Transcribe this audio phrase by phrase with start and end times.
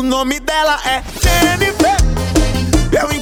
[0.00, 1.94] O nome dela é Jennifer.
[2.90, 3.12] Eu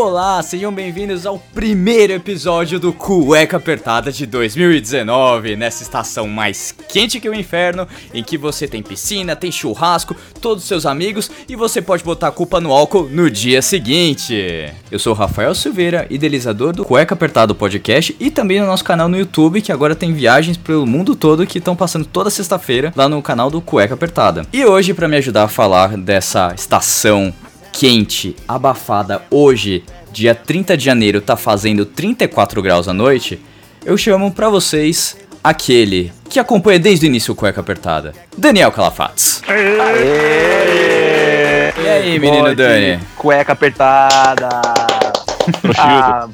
[0.00, 7.18] Olá, sejam bem-vindos ao primeiro episódio do Cueca Apertada de 2019, nessa estação mais quente
[7.18, 11.56] que o inferno, em que você tem piscina, tem churrasco, todos os seus amigos e
[11.56, 14.72] você pode botar a culpa no álcool no dia seguinte.
[14.88, 19.18] Eu sou Rafael Silveira, idealizador do Cueca Apertado Podcast e também no nosso canal no
[19.18, 23.20] YouTube, que agora tem viagens pelo mundo todo que estão passando toda sexta-feira lá no
[23.20, 24.46] canal do Cueca Apertada.
[24.52, 27.34] E hoje, para me ajudar a falar dessa estação
[27.78, 33.40] quente, abafada hoje, dia 30 de janeiro, tá fazendo 34 graus à noite,
[33.84, 39.44] eu chamo pra vocês aquele que acompanha desde o início o Cueca Apertada, Daniel Calafates.
[41.80, 42.98] E aí, menino Pode, Dani?
[43.14, 44.48] Cueca apertada.
[45.78, 46.28] ah,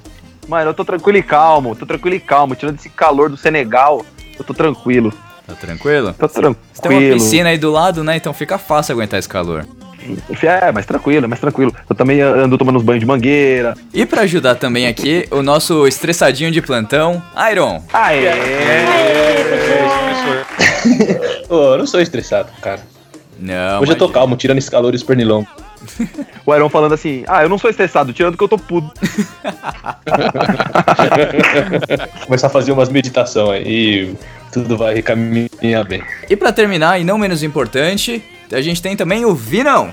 [0.49, 1.77] mano, eu tô tranquilo e calmo.
[1.77, 2.57] Tô tranquilo e calmo.
[2.57, 4.05] Tirando esse calor do Senegal,
[4.39, 5.13] eu tô tranquilo.
[5.47, 6.15] Tá tranquilo?
[6.15, 6.57] Tô tranquilo.
[6.73, 8.17] Você tem uma piscina aí do lado, né?
[8.17, 9.67] Então fica fácil aguentar esse calor.
[10.43, 11.75] É, mais tranquilo, mais tranquilo.
[11.89, 13.75] Eu também ando tomando uns banhos de mangueira.
[13.93, 17.83] E pra ajudar também aqui, o nosso estressadinho de plantão, Iron.
[17.93, 18.29] Aê!
[21.49, 22.81] Ô, eu não sou estressado, cara.
[23.39, 24.13] Não, Hoje eu tô imagina.
[24.21, 25.47] calmo, tirando esse calor espernilongo.
[26.47, 28.91] O Iron falando assim: Ah, eu não sou estressado, tirando que eu tô puto.
[32.27, 34.15] Começar a fazer umas meditação aí e
[34.53, 36.03] tudo vai caminhar bem.
[36.29, 38.23] E pra terminar, e não menos importante,
[38.55, 39.93] a gente tem também o Vinão.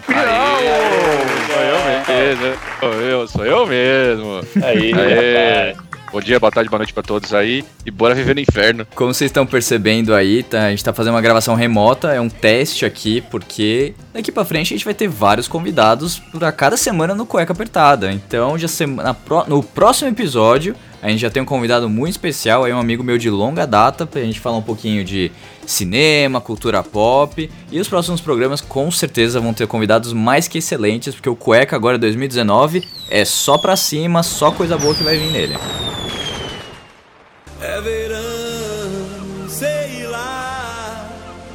[1.48, 4.42] Sou eu mesmo, sou eu, sou eu mesmo.
[4.64, 5.76] Aí, Aê.
[6.12, 7.64] Bom dia, boa tarde, boa noite pra todos aí.
[7.86, 8.86] E bora viver no inferno.
[8.96, 12.28] Como vocês estão percebendo aí, tá- a gente tá fazendo uma gravação remota, é um
[12.28, 17.16] teste aqui, porque daqui pra frente a gente vai ter vários convidados pra cada semana
[17.16, 18.12] no Cueca Apertada.
[18.12, 19.16] Então, já semana,
[19.48, 23.18] no próximo episódio, a gente já tem um convidado muito especial, aí um amigo meu
[23.18, 25.32] de longa data, pra gente falar um pouquinho de
[25.72, 27.50] cinema, cultura pop.
[27.72, 31.76] E os próximos programas com certeza vão ter convidados mais que excelentes, porque o Cueca
[31.76, 35.58] agora 2019 é só pra cima, só coisa boa que vai vir nele.
[37.62, 41.08] É verão, sei lá.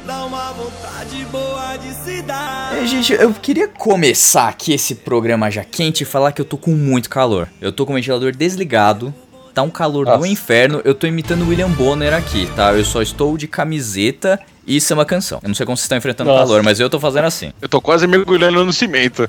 [0.05, 2.77] Dá uma vontade boa de se dar.
[2.77, 6.57] É, gente, eu queria começar aqui esse programa já quente e falar que eu tô
[6.57, 7.49] com muito calor.
[7.59, 9.13] Eu tô com o ventilador desligado,
[9.57, 10.27] tá um calor do Nossa.
[10.27, 10.81] inferno.
[10.85, 12.71] Eu tô imitando o William Bonner aqui, tá?
[12.73, 15.39] Eu só estou de camiseta e samba canção.
[15.41, 16.45] Eu não sei como vocês estão enfrentando o Nossa.
[16.45, 17.51] calor, mas eu tô fazendo assim.
[17.59, 19.27] Eu tô quase mergulhando no cimento.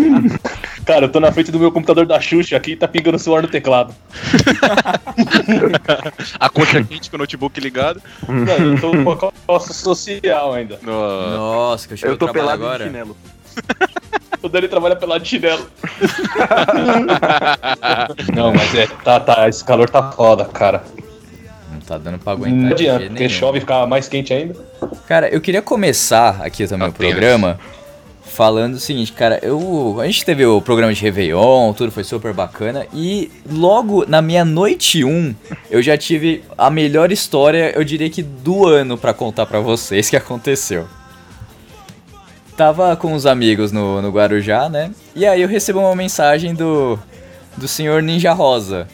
[0.86, 3.42] Cara, eu tô na frente do meu computador da Xuxa aqui e tá pingando suor
[3.42, 3.94] no teclado.
[6.40, 8.00] A concha quente com o notebook ligado.
[8.26, 10.78] Não, eu tô com a calça social ainda.
[10.82, 12.84] No- Nossa, que eu cheguei Eu tô pelado agora.
[12.84, 13.14] de chinelo.
[14.42, 15.64] O Dani trabalha pelado de chinelo.
[18.34, 20.82] Não, mas é, tá, tá, esse calor tá foda, cara.
[21.72, 22.74] Não tá dando pra Não aguentar.
[22.74, 23.28] de adianta, porque nenhum.
[23.30, 24.54] chove e fica mais quente ainda.
[25.06, 27.12] Cara, eu queria começar aqui também o Apenas.
[27.12, 27.58] programa
[28.22, 32.32] falando o seguinte, cara, eu a gente teve o programa de Réveillon, tudo foi super
[32.32, 35.34] bacana e logo na minha noite 1,
[35.70, 40.10] eu já tive a melhor história, eu diria que do ano pra contar pra vocês
[40.10, 40.88] que aconteceu.
[42.56, 44.92] Tava com os amigos no, no Guarujá, né?
[45.14, 46.98] E aí eu recebo uma mensagem do
[47.56, 48.88] do senhor Ninja Rosa,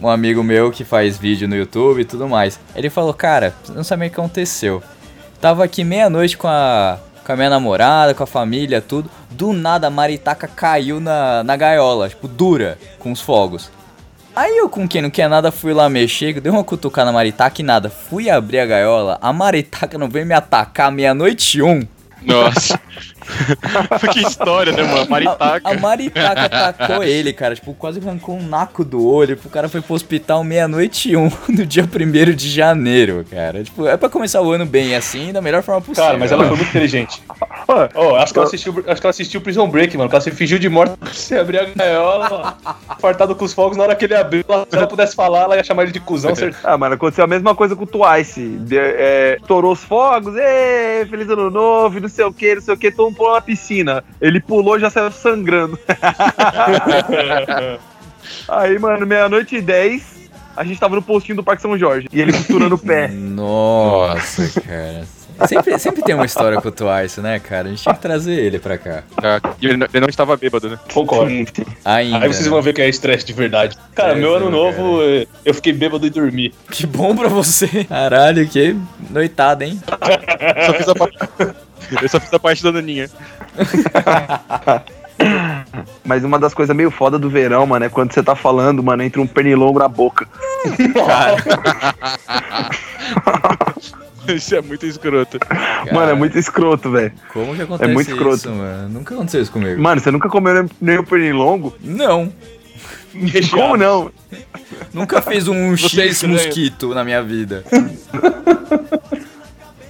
[0.00, 2.58] um amigo meu que faz vídeo no YouTube e tudo mais.
[2.74, 4.82] Ele falou, cara, não sabe o que aconteceu.
[5.40, 9.10] Tava aqui meia-noite com a, com a minha namorada, com a família, tudo.
[9.30, 13.70] Do nada a maritaca caiu na, na gaiola, tipo, dura, com os fogos.
[14.34, 17.60] Aí eu, com quem não quer nada, fui lá mexer, dei uma cutucada na maritaca
[17.60, 17.90] e nada.
[17.90, 21.86] Fui abrir a gaiola, a maritaca não veio me atacar meia-noite um.
[22.24, 22.80] Nossa.
[24.12, 25.08] que história, né, mano?
[25.08, 25.68] Maritaca.
[25.68, 27.54] A, a maritaca atacou ele, cara.
[27.54, 29.38] Tipo, quase arrancou um naco do olho.
[29.44, 33.62] O cara foi pro hospital meia-noite e um no dia 1 de janeiro, cara.
[33.62, 36.04] Tipo, é pra começar o ano bem assim, da melhor forma possível.
[36.04, 37.22] Cara, mas ela foi muito inteligente.
[37.68, 40.08] Oh, acho, que ela assistiu, acho que ela assistiu Prison Break, mano.
[40.08, 42.56] Que ela se fingiu de morta pra você abrir a gaiola,
[42.98, 43.76] fartado com os fogos.
[43.76, 46.00] Na hora que ele abriu, ela- se ela pudesse falar, ela ia chamar ele de
[46.00, 46.60] cuzão, certeza.
[46.64, 48.40] Ah, mano, aconteceu a mesma coisa com o Twice.
[48.40, 52.74] De, é, estourou os fogos, ê, feliz ano novo, não sei o que, não sei
[52.74, 54.02] o que, todo mundo pulou na piscina.
[54.20, 55.78] Ele pulou e já saiu sangrando.
[58.48, 60.02] Aí, mano, meia-noite e dez,
[60.56, 62.08] a gente tava no postinho do Parque São Jorge.
[62.12, 63.08] E ele costurando o pé.
[63.08, 65.04] Nossa, cara.
[65.48, 67.68] Sempre, sempre tem uma história com o Twice, né, cara?
[67.68, 69.02] A gente tinha que trazer ele pra cá.
[69.22, 70.78] Ah, e ele, não- ele não estava bêbado, né?
[70.92, 71.30] Concordo.
[71.84, 71.86] Ainda.
[72.24, 72.50] Aí vocês né?
[72.50, 73.76] vão ver que é estresse de verdade.
[73.94, 74.56] Cara, É, meu ano cara.
[74.56, 76.52] novo, eh, eu fiquei bêbado e dormi.
[76.70, 77.84] Que bom pra você.
[77.84, 78.76] Caralho, que
[79.10, 79.80] noitada, hein?
[80.66, 81.18] Só fiz a parte.
[82.00, 83.08] Eu só fiz a parte da Naninha.
[86.04, 89.02] Mas uma das coisas meio foda do verão, mano, é quando você tá falando, mano,
[89.02, 90.26] entra um pernilongo na boca.
[94.34, 95.38] Isso é muito escroto.
[95.92, 97.12] Mano, é muito escroto, velho.
[97.32, 98.36] Como que acontece muito escroto.
[98.36, 98.88] isso, mano?
[98.88, 99.80] Nunca aconteceu isso comigo.
[99.80, 101.74] Mano, você nunca comeu nem- um pernilongo?
[101.80, 102.32] Não.
[103.50, 104.10] Como não?
[104.94, 107.62] Nunca fiz um Você é X mosquito na minha vida.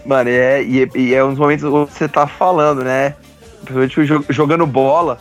[0.05, 3.15] Mano, é, e, é- e é uns momentos que você tá falando, né?
[3.65, 5.19] Principalmente jo- jogando bola.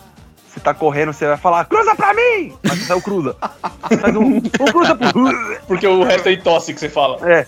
[0.47, 2.51] Você tá correndo, você vai falar, cruza pra mim!
[2.63, 3.35] Mas você saiu cruza.
[4.01, 5.57] Faz um, um cruza pro.
[5.67, 7.17] Porque o resto é tosse que você fala.
[7.29, 7.45] É.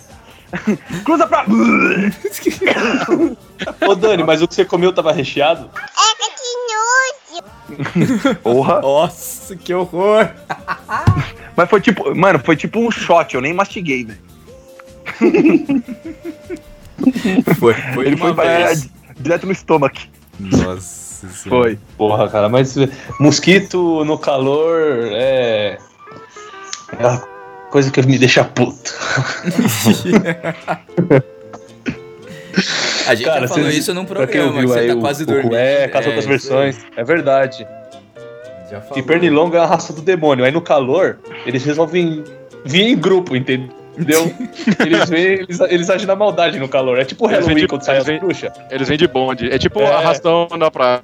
[1.04, 1.46] Cruza pra.
[3.88, 5.70] Ô Dani, mas o que você comeu tava recheado?
[8.44, 8.82] Porra.
[8.82, 10.30] Nossa, que horror.
[11.56, 14.20] Mas foi tipo, mano, foi tipo um shot, eu nem mastiguei, velho.
[17.60, 18.90] Foi, foi Ele foi pra, vez.
[19.20, 19.96] direto no estômago.
[20.40, 21.64] Nossa senhora.
[21.64, 21.80] Foi.
[21.98, 22.76] Porra, cara, mas
[23.20, 25.78] mosquito no calor é.
[27.00, 27.33] É
[27.74, 28.94] coisa que me deixa puto.
[33.08, 35.24] A gente já falou vocês- isso num programa, que ouviu você aí tá o- quase
[35.24, 35.50] o dormindo.
[35.50, 36.78] Cueca, as É, outras isso versões.
[36.96, 37.68] É verdade.
[38.70, 39.04] Já E falou.
[39.04, 40.46] pernilongo é a raça do demônio.
[40.46, 41.18] Aí no calor,
[41.48, 42.24] eles resolvem
[42.64, 43.74] vir em grupo, entendeu?
[44.86, 47.00] eles, vêm, eles, eles agem na maldade no calor.
[47.00, 48.52] É tipo Eles Halloween de- quando sai as eles vêm- bruxas.
[48.70, 49.52] Eles vêm de bonde.
[49.52, 49.92] É tipo É.
[49.92, 51.02] arrastão na praia.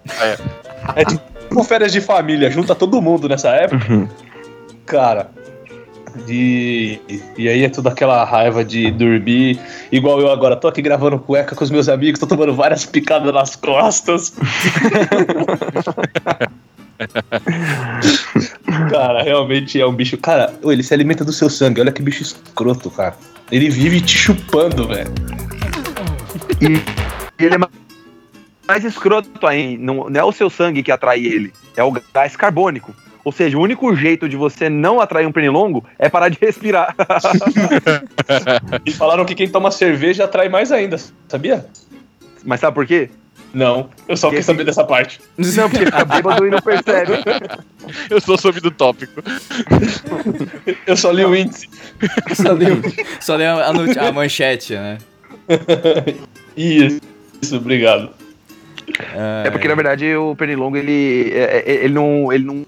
[0.95, 4.07] É tipo férias de família, junta todo mundo nessa época.
[4.85, 5.31] Cara.
[6.27, 6.99] E,
[7.37, 9.59] e aí é tudo aquela raiva de dormir.
[9.91, 13.33] Igual eu agora, tô aqui gravando cueca com os meus amigos, tô tomando várias picadas
[13.33, 14.33] nas costas.
[18.89, 20.17] cara, realmente é um bicho.
[20.17, 21.81] Cara, ele se alimenta do seu sangue.
[21.81, 23.15] Olha que bicho escroto, cara.
[23.51, 25.11] Ele vive te chupando, velho.
[26.61, 27.69] E ele é ma-
[28.67, 29.83] mais escroto ainda.
[29.83, 32.93] Não é o seu sangue que atrai ele, é o gás carbônico.
[33.23, 36.95] Ou seja, o único jeito de você não atrair um pernilongo é parar de respirar.
[38.85, 41.65] E falaram que quem toma cerveja atrai mais ainda, sabia?
[42.45, 43.09] Mas sabe por quê?
[43.53, 45.19] Não, eu só quis saber dessa parte.
[45.35, 47.13] Não, porque fica bêbado e não percebe.
[48.09, 49.23] Eu sou sobre do tópico.
[50.85, 51.67] Eu só li o índice.
[52.35, 52.79] Só deu,
[53.19, 54.99] só deu a, noti- a manchete, né?
[56.55, 57.01] Isso,
[57.41, 58.11] isso, obrigado.
[59.45, 62.65] É porque, na verdade, o pernilongo, ele, é- é- ele, não, ele não,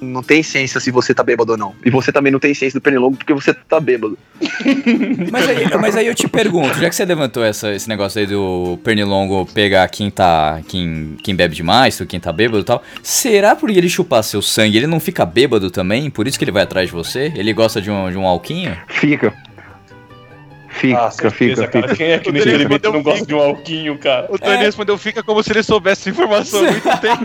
[0.00, 1.74] não tem ciência se você tá bêbado ou não.
[1.84, 4.16] E você também não tem ciência do pernilongo porque você tá bêbado.
[5.32, 8.26] Mas aí, mas aí eu te pergunto, já que você levantou essa, esse negócio aí
[8.26, 10.60] do pernilongo pegar quem tá.
[10.68, 14.76] quem, quem bebe demais, quem tá bêbado e tal, será por ele chupar seu sangue,
[14.76, 16.08] ele não fica bêbado também?
[16.10, 17.32] Por isso que ele vai atrás de você?
[17.34, 18.76] Ele gosta de um, de um alquinho?
[18.88, 19.34] Fica.
[20.78, 21.88] Fica, Ah, certeza, fica, cara.
[21.88, 21.96] fica.
[21.96, 24.26] Quem é que O nesse elemento não gosta de um alquinho, cara?
[24.30, 27.24] O Dani respondeu, fica como se ele soubesse essa informação há muito tempo.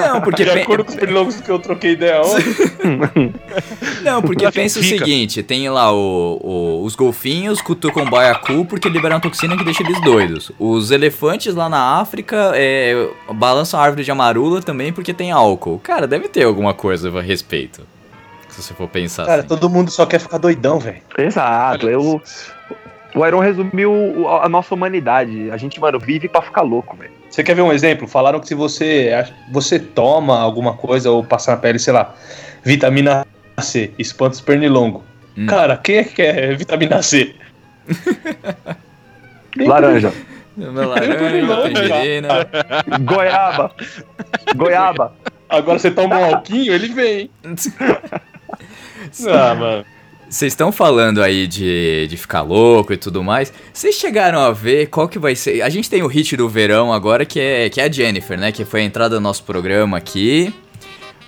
[0.00, 0.44] Não, porque.
[0.44, 3.32] De acordo com os pernilongos que eu troquei ideia ontem,
[4.02, 9.18] Não, porque pensa o seguinte: tem lá o, o- os golfinhos cutucam baiacu porque liberam
[9.20, 10.52] toxina que deixa eles doidos.
[10.58, 15.80] Os elefantes lá na África é, balançam a árvore de amarula também porque tem álcool.
[15.82, 17.82] Cara, deve ter alguma coisa a respeito.
[18.56, 19.48] Se você for pensar cara, assim.
[19.48, 21.02] todo mundo só quer ficar doidão, velho.
[21.18, 21.90] Exato.
[21.90, 22.22] Eu,
[23.14, 25.50] o Iron resumiu a nossa humanidade.
[25.50, 27.12] A gente, mano, vive pra ficar louco, velho.
[27.28, 28.08] Você quer ver um exemplo?
[28.08, 29.10] Falaram que se você,
[29.52, 32.14] você toma alguma coisa ou passa na pele, sei lá,
[32.64, 33.26] vitamina
[33.60, 35.02] C, espanta os pernilongos.
[35.36, 35.44] Hum.
[35.44, 37.34] Cara, quem é que quer vitamina C?
[39.58, 40.14] Laranja.
[40.56, 42.28] Laranja, Pernilongo, tangerina.
[43.02, 43.70] Goiaba.
[44.56, 45.12] Goiaba.
[45.46, 47.30] Agora você toma um alquinho, ele vem.
[49.28, 49.84] Ah, mano.
[50.28, 53.52] Vocês estão falando aí de, de ficar louco e tudo mais.
[53.72, 55.62] Vocês chegaram a ver qual que vai ser.
[55.62, 58.50] A gente tem o hit do verão agora, que é, que é a Jennifer, né?
[58.50, 60.52] Que foi a entrada do nosso programa aqui.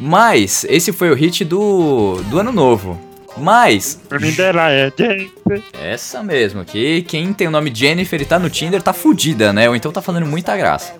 [0.00, 3.07] Mas esse foi o hit do, do ano novo.
[3.40, 3.98] Mas,
[5.74, 9.52] é essa mesmo aqui, quem tem o nome Jennifer e tá no Tinder tá fudida,
[9.52, 9.68] né?
[9.68, 10.92] Ou então tá fazendo muita graça.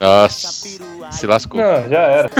[0.00, 0.68] Nossa,
[1.10, 1.60] se lascou.
[1.60, 2.30] Não, já era.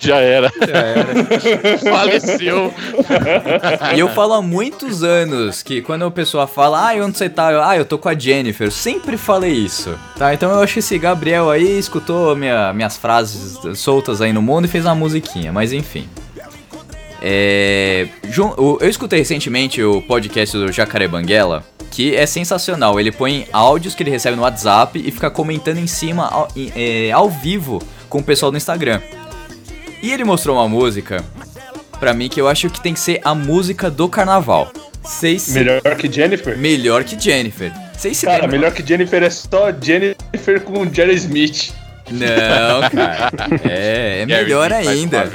[0.00, 0.50] Já era.
[1.90, 2.72] Faleceu.
[3.94, 7.52] E eu falo há muitos anos que quando a pessoa fala, ah, onde você tá?
[7.52, 8.66] Eu, ah, eu tô com a Jennifer.
[8.66, 10.32] Eu sempre falei isso, tá?
[10.34, 14.64] Então eu acho que esse Gabriel aí escutou minha- minhas frases soltas aí no mundo
[14.64, 16.08] e fez uma musiquinha, mas enfim.
[17.26, 18.06] É,
[18.80, 23.00] eu escutei recentemente o podcast do Jacaré Banguela, que é sensacional.
[23.00, 27.10] Ele põe áudios que ele recebe no WhatsApp e fica comentando em cima ao, é,
[27.12, 29.00] ao vivo com o pessoal do Instagram.
[30.02, 31.24] E ele mostrou uma música
[31.98, 34.70] pra mim que eu acho que tem que ser a música do carnaval.
[35.48, 36.58] Melhor que Jennifer?
[36.58, 37.72] melhor que Jennifer.
[37.96, 38.60] Vocês se Cara, lembram?
[38.60, 41.72] melhor que Jennifer é só Jennifer com Jerry Smith.
[42.10, 43.32] Não, cara.
[43.64, 45.30] É, é melhor ainda.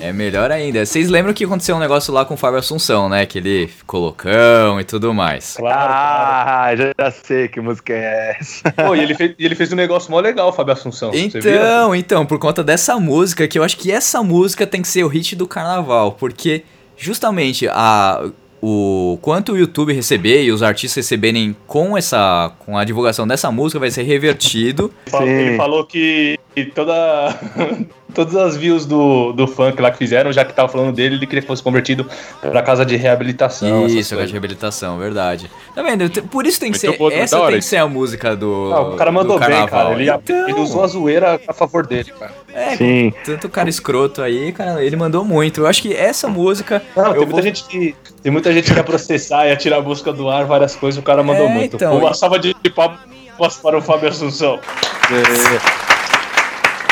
[0.00, 0.84] É melhor ainda.
[0.84, 3.26] Vocês lembram que aconteceu um negócio lá com o Fábio Assunção, né?
[3.26, 5.56] Que ele ficou loucão e tudo mais.
[5.56, 5.92] Claro, claro.
[5.92, 8.70] Ah, já, já sei que música é essa.
[8.86, 11.10] Pô, e ele fez, ele fez um negócio mó legal, Fábio Assunção.
[11.10, 11.52] Você viu?
[11.52, 15.04] Então, então, por conta dessa música, que eu acho que essa música tem que ser
[15.04, 16.64] o hit do carnaval, porque
[16.96, 22.84] justamente a o quanto o YouTube receber e os artistas receberem com essa com a
[22.84, 24.92] divulgação dessa música vai ser revertido.
[25.06, 25.32] Ele falou- Sim.
[25.34, 26.38] Ele falou que
[26.74, 27.38] toda,
[28.14, 31.26] todas as views do, do funk lá que fizeram, já que tava falando dele, ele
[31.26, 32.04] queria que fosse convertido
[32.40, 33.86] pra casa de reabilitação.
[33.86, 34.32] Isso, a coisas.
[34.32, 35.48] reabilitação, verdade.
[35.74, 36.10] Tá vendo?
[36.24, 38.80] Por isso tem que Muito ser bom, essa tem que ser a música do Ah,
[38.80, 39.92] o cara do mandou bem, cara.
[39.92, 42.32] Ele, Então, ele usou a zoeira a favor dele, cara.
[42.58, 43.12] É, Sim.
[43.24, 45.60] tanto cara escroto aí, cara, ele mandou muito.
[45.60, 46.82] Eu acho que essa música.
[46.96, 47.94] Não, tem muita vou- gente que.
[48.22, 51.02] Tem muita gente que ia processar, ia tirar a música do ar, várias coisas, o
[51.04, 51.76] cara mandou É, muito.
[51.76, 54.58] então, Uma e- salva de palmas para o Fábio Assunção.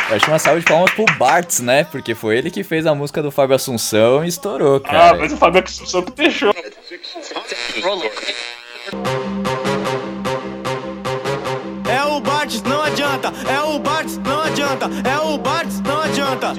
[0.09, 1.83] Eu acho uma salva de palmas pro Bartz, né?
[1.85, 5.17] Porque foi ele que fez a música do Fábio Assunção e estourou, Ah, cara.
[5.19, 6.55] mas o Fábio Assunção que deixou.
[11.89, 13.33] É o Bartz, não adianta.
[13.49, 14.36] É o Bartz, não
[14.67, 14.91] adianta.
[15.09, 16.53] É o Bartz, não adianta.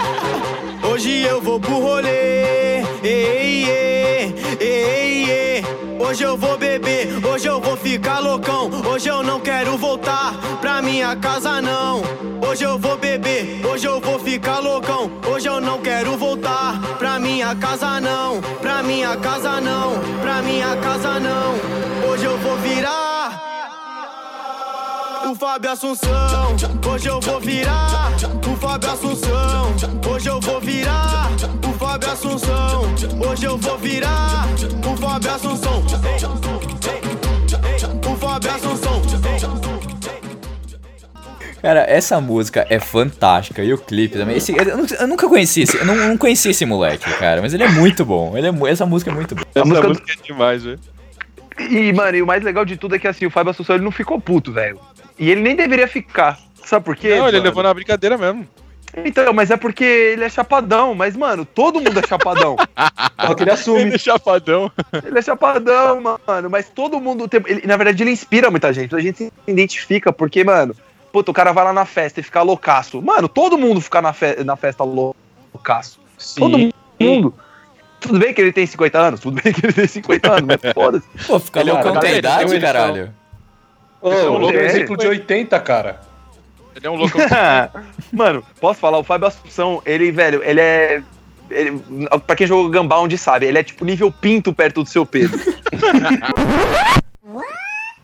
[0.86, 2.82] Hoje eu vou pro rolê.
[3.02, 5.64] Ei, ei, ei, ei.
[5.98, 8.70] Hoje eu vou beber, hoje eu vou ficar loucão.
[8.86, 12.02] Hoje eu não quero voltar pra minha casa, não.
[12.46, 15.10] Hoje eu vou beber, hoje eu vou ficar loucão.
[15.26, 18.40] Hoje eu não quero voltar pra minha casa, não.
[18.60, 19.94] Pra minha casa, não.
[20.20, 21.54] Pra minha casa, não.
[22.08, 22.93] Hoje eu vou virar
[25.34, 26.56] o Fábio Assunção.
[26.88, 28.12] Hoje eu vou virar
[28.46, 29.74] o Fábio Assunção.
[30.08, 31.28] Hoje eu vou virar
[31.68, 32.82] o Fábio Assunção.
[33.28, 34.46] Hoje eu vou virar
[34.86, 35.82] o Fábio Assunção.
[38.08, 39.02] O Fábio Assunção.
[41.60, 43.64] Cara, essa música é fantástica.
[43.64, 44.36] E o clipe também.
[44.36, 45.76] Esse- eu, eu nunca conheci esse.
[45.76, 47.42] Eu não, não conheci esse moleque, cara.
[47.42, 48.36] Mas ele é muito bom.
[48.38, 49.46] Ele é, essa música é muito boa.
[49.52, 50.78] Essa música música, é demais, velho.
[51.58, 53.84] E, mano, e o mais legal de tudo é que assim, o Fábio Assunção ele
[53.84, 54.78] não ficou puto, velho.
[55.18, 56.38] E ele nem deveria ficar.
[56.64, 57.10] Sabe por quê?
[57.10, 57.44] Não, ele mano?
[57.44, 58.46] levou na brincadeira mesmo.
[59.04, 60.94] Então, mas é porque ele é chapadão.
[60.94, 62.56] Mas, mano, todo mundo é chapadão.
[63.26, 63.80] Só que ele assume.
[63.82, 64.70] Ele é chapadão.
[65.04, 66.48] ele é chapadão, mano.
[66.50, 67.40] Mas todo mundo tem.
[67.46, 68.94] Ele, na verdade, ele inspira muita gente.
[68.94, 70.76] A gente se identifica, porque, mano,
[71.12, 73.02] puta, o cara vai lá na festa e fica loucaço.
[73.02, 75.14] Mano, todo mundo fica na, fe- na festa lou-
[75.52, 75.98] loucaço.
[76.36, 76.58] Todo
[77.00, 77.34] mundo.
[78.06, 80.72] Tudo bem que ele tem 50 anos, tudo bem que ele tem 50 anos, mas
[80.74, 81.06] foda-se.
[81.26, 82.60] Pô, ficar Ele é um cara- idade, edição.
[82.60, 83.14] caralho.
[84.02, 84.58] Ô, é um louco louco.
[84.58, 86.00] exemplo de 80, cara.
[86.76, 87.16] Ele é um louco.
[88.12, 88.98] Mano, posso falar?
[88.98, 91.02] O Fábio Assunção, ele, velho, ele é.
[91.50, 91.80] Ele,
[92.26, 95.38] pra quem jogou Gunbound sabe, ele é tipo nível pinto perto do seu Pedro.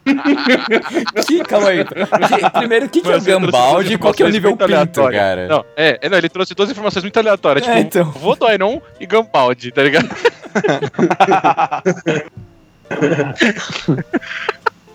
[1.27, 1.85] Que, calma aí.
[1.85, 4.27] Que- primeiro, o que, que é o Você trouxe Gambald duas e qual que é
[4.27, 5.21] o nível pinto, aleatórias.
[5.23, 5.49] cara?
[5.49, 7.67] Não, é, é, não, ele trouxe duas informações muito aleatórias.
[7.69, 8.11] É, tipo, então.
[8.13, 10.09] vô do Iron e Gambald, tá ligado?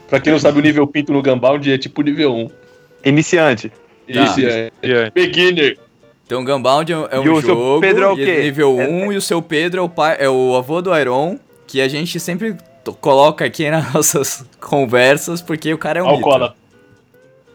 [0.09, 2.49] Pra quem não sabe, o nível pinto no Gunbound é tipo nível 1.
[3.05, 3.71] Iniciante.
[4.07, 4.71] É.
[4.81, 5.09] É.
[5.11, 5.77] Beginner.
[6.25, 8.41] Então, Gunbound é um- é um E o seu jogo, Pedro é o quê?
[8.43, 11.81] nível 1, e o seu Pedro é o, pai, é o avô do Iron, que
[11.81, 12.55] a gente sempre
[12.93, 16.15] coloca aqui nas nossas conversas, porque o cara é um mito.
[16.17, 16.57] Alcoólatra.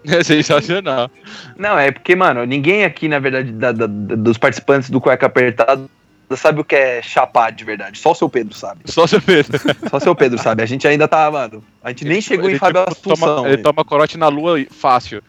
[0.07, 1.11] É sensacional.
[1.59, 5.91] Não, é porque, mano, ninguém aqui, na verdade, da- da- dos participantes do Cueca Apertado
[6.37, 7.99] sabe o que é chapar de verdade.
[7.99, 8.81] Só o seu Pedro sabe.
[8.87, 9.59] Só seu Pedro.
[9.91, 10.63] Só o seu Pedro sabe.
[10.63, 11.63] A gente ainda tá, mano.
[11.83, 13.37] A gente nem chegou Ele, em Fábio tipo, Assunção.
[13.37, 13.63] Toma, ele ainda.
[13.63, 15.23] toma corote na lua e- fácil.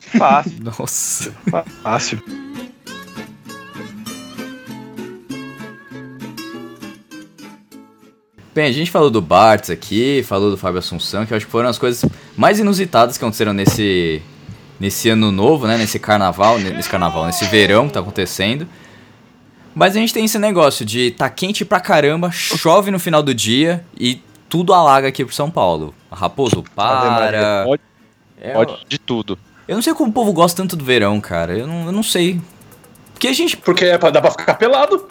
[0.00, 1.32] Fácil, Nossa.
[1.82, 2.22] fácil.
[8.56, 11.52] Bem, a gente falou do Bartz aqui, falou do Fábio Assunção, que eu acho que
[11.52, 14.22] foram as coisas mais inusitadas que aconteceram nesse,
[14.80, 15.76] nesse ano novo, né?
[15.76, 18.66] Nesse carnaval, ne- nesse carnaval, nesse verão que tá acontecendo.
[19.74, 23.34] Mas a gente tem esse negócio de tá quente pra caramba, chove no final do
[23.34, 25.94] dia e tudo alaga aqui pro São Paulo.
[26.10, 27.64] Raposo para.
[27.66, 27.82] Pode,
[28.40, 29.38] É, pode de tudo.
[29.68, 31.52] Eu não sei como o povo gosta tanto do verão, cara.
[31.58, 32.40] Eu não, eu não sei.
[33.12, 33.54] Porque a gente.
[33.54, 35.06] Porque é pra, dá pra ficar pelado.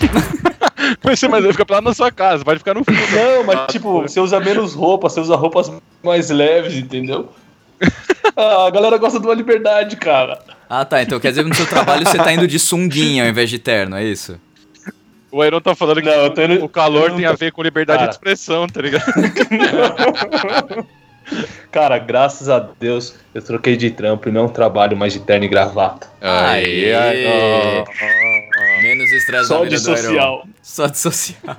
[1.04, 2.98] Mas você mas ele fica pelado na sua casa, pode ficar no frio.
[3.14, 5.70] Não, mas tipo, você usa menos roupa, você usa roupas
[6.02, 7.28] mais leves, entendeu?
[8.36, 10.38] Ah, a galera gosta de uma liberdade, cara.
[10.68, 11.02] Ah, tá.
[11.02, 13.58] Então quer dizer que no seu trabalho você tá indo de sunguinha ao invés de
[13.58, 14.38] terno, é isso?
[15.32, 18.10] O Iron tá falando que Não, indo- o calor tem a ver com liberdade Cara.
[18.10, 19.04] de expressão, tá ligado?
[21.70, 25.48] Cara, graças a Deus eu troquei de trampo e não trabalho mais de terno e
[25.48, 26.08] gravata.
[26.20, 26.92] Aê.
[27.26, 30.46] ó, ó, Menos estresse Só de social.
[30.62, 31.56] Só de social.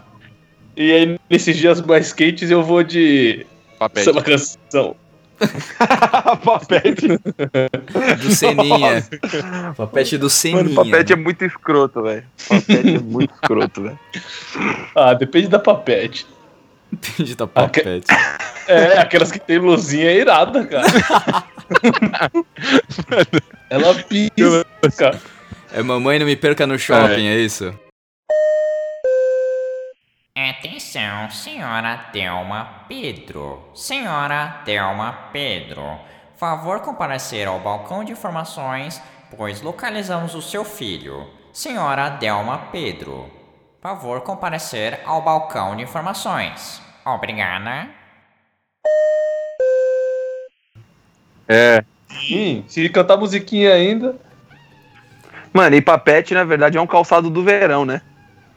[0.75, 3.45] E aí, nesses dias mais quentes, eu vou de
[3.77, 4.05] papete.
[4.05, 4.95] samba canção.
[6.45, 7.07] papete.
[8.21, 9.03] Do Seninha.
[9.75, 10.63] Papete do Seninha.
[10.63, 12.23] Mano, papete é muito escroto, velho.
[12.47, 13.99] Papete é muito escroto, velho.
[14.95, 16.25] Ah, depende da papete.
[16.91, 18.07] Depende da papete.
[18.67, 20.87] É, aquelas que tem luzinha irada, cara.
[23.69, 25.19] Ela pisca.
[25.73, 27.73] É mamãe não me perca no shopping, é isso?
[30.35, 33.71] Atenção, senhora Thelma Pedro.
[33.73, 35.99] Senhora Thelma Pedro,
[36.35, 39.01] favor comparecer ao balcão de informações,
[39.35, 41.27] pois localizamos o seu filho.
[41.53, 43.29] Senhora Thelma Pedro,
[43.81, 46.81] favor comparecer ao balcão de informações.
[47.05, 47.89] Obrigada.
[51.47, 51.83] É,
[52.27, 54.15] Sim, se cantar musiquinha ainda.
[55.53, 58.01] Mano, e papete, na verdade, é um calçado do verão, né?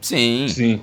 [0.00, 0.46] Sim.
[0.48, 0.80] Sim.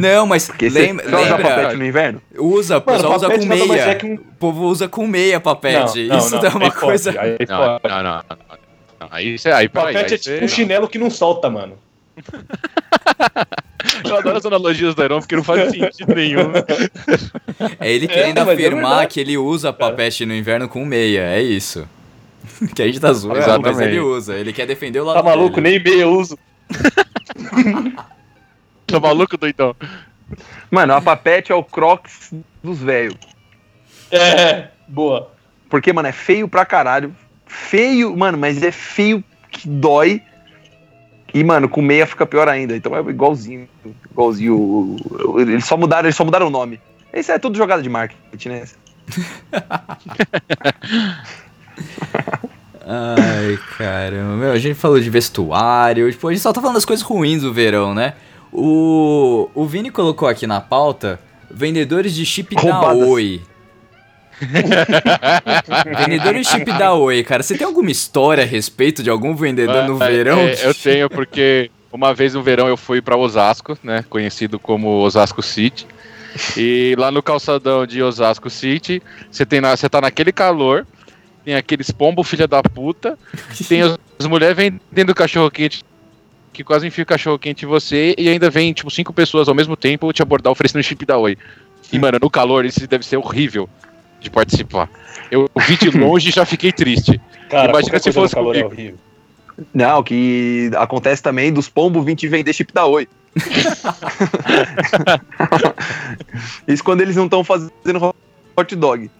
[0.00, 2.22] Não, mas Porque lembra, você usa papete no inverno?
[2.38, 3.82] usa, o pessoal usa papete com meia.
[3.82, 6.06] é que um- O povo usa com meia papete.
[6.06, 7.12] Não, não, Isso não, é uma aí coisa.
[7.12, 7.88] pode, aí não, pode.
[7.94, 8.36] não, não, não,
[9.00, 9.08] não.
[9.10, 9.50] Aí você.
[9.50, 11.78] Aí, Papete aí é tipo um chinelo que não solta, mano.
[14.04, 16.52] Eu adoro as analogias do Iron porque não faz sentido nenhum.
[17.78, 19.14] É ele querendo mas é afirmar verdade.
[19.14, 21.88] que ele usa papete no inverno com meia, é isso.
[22.74, 23.82] que a gente tá zoando, mas Exatamente.
[23.88, 24.34] ele usa.
[24.36, 25.60] Ele quer defender o lado Tá maluco?
[25.60, 25.80] dele.
[25.80, 26.38] Nem meia eu uso.
[28.86, 29.74] Tá maluco, doidão?
[30.70, 33.14] Mano, a papete é o crocs dos velhos.
[34.10, 35.30] É, boa.
[35.68, 37.14] Porque, mano, é feio pra caralho.
[37.46, 40.20] Feio, mano, mas é feio que dói.
[41.32, 42.76] E, mano, com meia fica pior ainda.
[42.76, 43.68] Então é igualzinho.
[44.10, 44.96] Igualzinho.
[45.38, 46.80] Eles só mudaram, eles só mudaram o nome.
[47.12, 48.64] Isso é tudo jogada de marketing, né?
[52.86, 54.36] Ai, caramba.
[54.36, 56.10] Meu, a gente falou de vestuário.
[56.10, 58.14] Tipo, a gente só tá falando das coisas ruins do verão, né?
[58.52, 63.08] O, o Vini colocou aqui na pauta vendedores de chip da Roubadas.
[63.08, 63.40] Oi.
[65.98, 67.42] vendedores de chip da Oi, cara.
[67.42, 70.38] Você tem alguma história a respeito de algum vendedor no É, verão?
[70.40, 74.04] é, eu tenho, porque uma vez no verão eu fui pra Osasco, né?
[74.08, 75.86] Conhecido como Osasco City.
[76.56, 80.86] E lá no calçadão de Osasco City, você tem na, você tá naquele calor,
[81.44, 83.18] tem aqueles pombo filha da puta,
[83.68, 85.82] tem as, as mulheres vendendo cachorro quente
[86.52, 89.54] que quase enfia o cachorro quente em você e ainda vem tipo cinco pessoas ao
[89.54, 91.36] mesmo tempo te abordar oferecendo chip da Oi.
[91.92, 93.68] E mano, no calor isso deve ser horrível
[94.20, 94.88] de participar.
[95.30, 97.20] Eu vi de longe e já fiquei triste.
[97.50, 98.74] Cara, Imagina se fosse calor é comigo.
[98.80, 98.98] horrível.
[99.74, 103.06] Não, que acontece também dos pombos vir te vender chip da Oi.
[106.66, 108.14] Isso quando eles não estão fazendo
[108.56, 109.10] hot dog.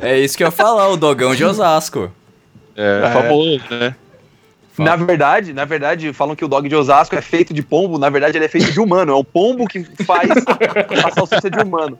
[0.00, 2.10] É isso que eu ia falar, o dogão de Osasco.
[2.76, 3.10] É, É.
[3.12, 3.94] famoso, né?
[4.78, 8.10] Na verdade, na verdade, falam que o dog de Osasco é feito de pombo, na
[8.10, 10.28] verdade ele é feito de humano, é o pombo que faz
[11.02, 11.98] a salsicha de humano.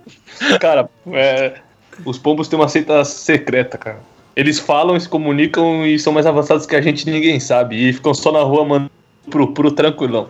[0.61, 1.55] Cara, é,
[2.05, 3.99] os pombos têm uma seita secreta, cara.
[4.35, 7.89] Eles falam, se comunicam e são mais avançados que a gente ninguém sabe.
[7.89, 8.91] E ficam só na rua, mano,
[9.31, 10.29] pro, pro tranquilão.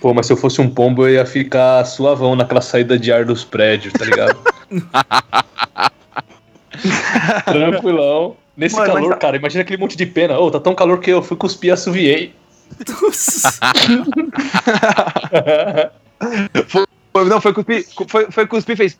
[0.00, 3.24] Pô, mas se eu fosse um pombo, eu ia ficar suavão naquela saída de ar
[3.24, 4.36] dos prédios, tá ligado?
[7.44, 8.36] tranquilão.
[8.56, 10.38] Nesse Mano, calor, mas- cara, imagina aquele monte de pena.
[10.38, 12.34] Ô, tá tão calor que eu fui cuspir e assoviei.
[16.68, 16.86] Foi-
[17.26, 18.98] Não, foi cuspir, foi, foi cuspir e fez.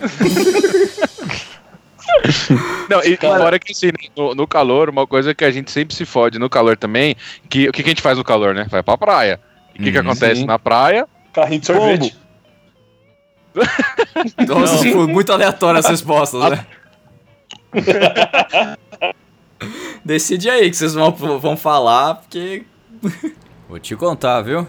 [2.88, 5.94] Não, e Cara- fora que assim, no, no calor, uma coisa que a gente sempre
[5.94, 7.16] se fode no calor também,
[7.48, 8.66] que o que, que a gente faz no calor, né?
[8.68, 9.40] Vai pra praia.
[9.74, 10.46] E o que, que Uhum, acontece sim.
[10.46, 11.06] na praia?
[11.32, 12.16] Carrinho de sorvete.
[14.46, 16.66] Nossa, foi muito aleatório as respostas, né?
[20.04, 22.64] Decide aí que vocês vão, vão falar, porque.
[23.68, 24.66] Vou te contar, viu?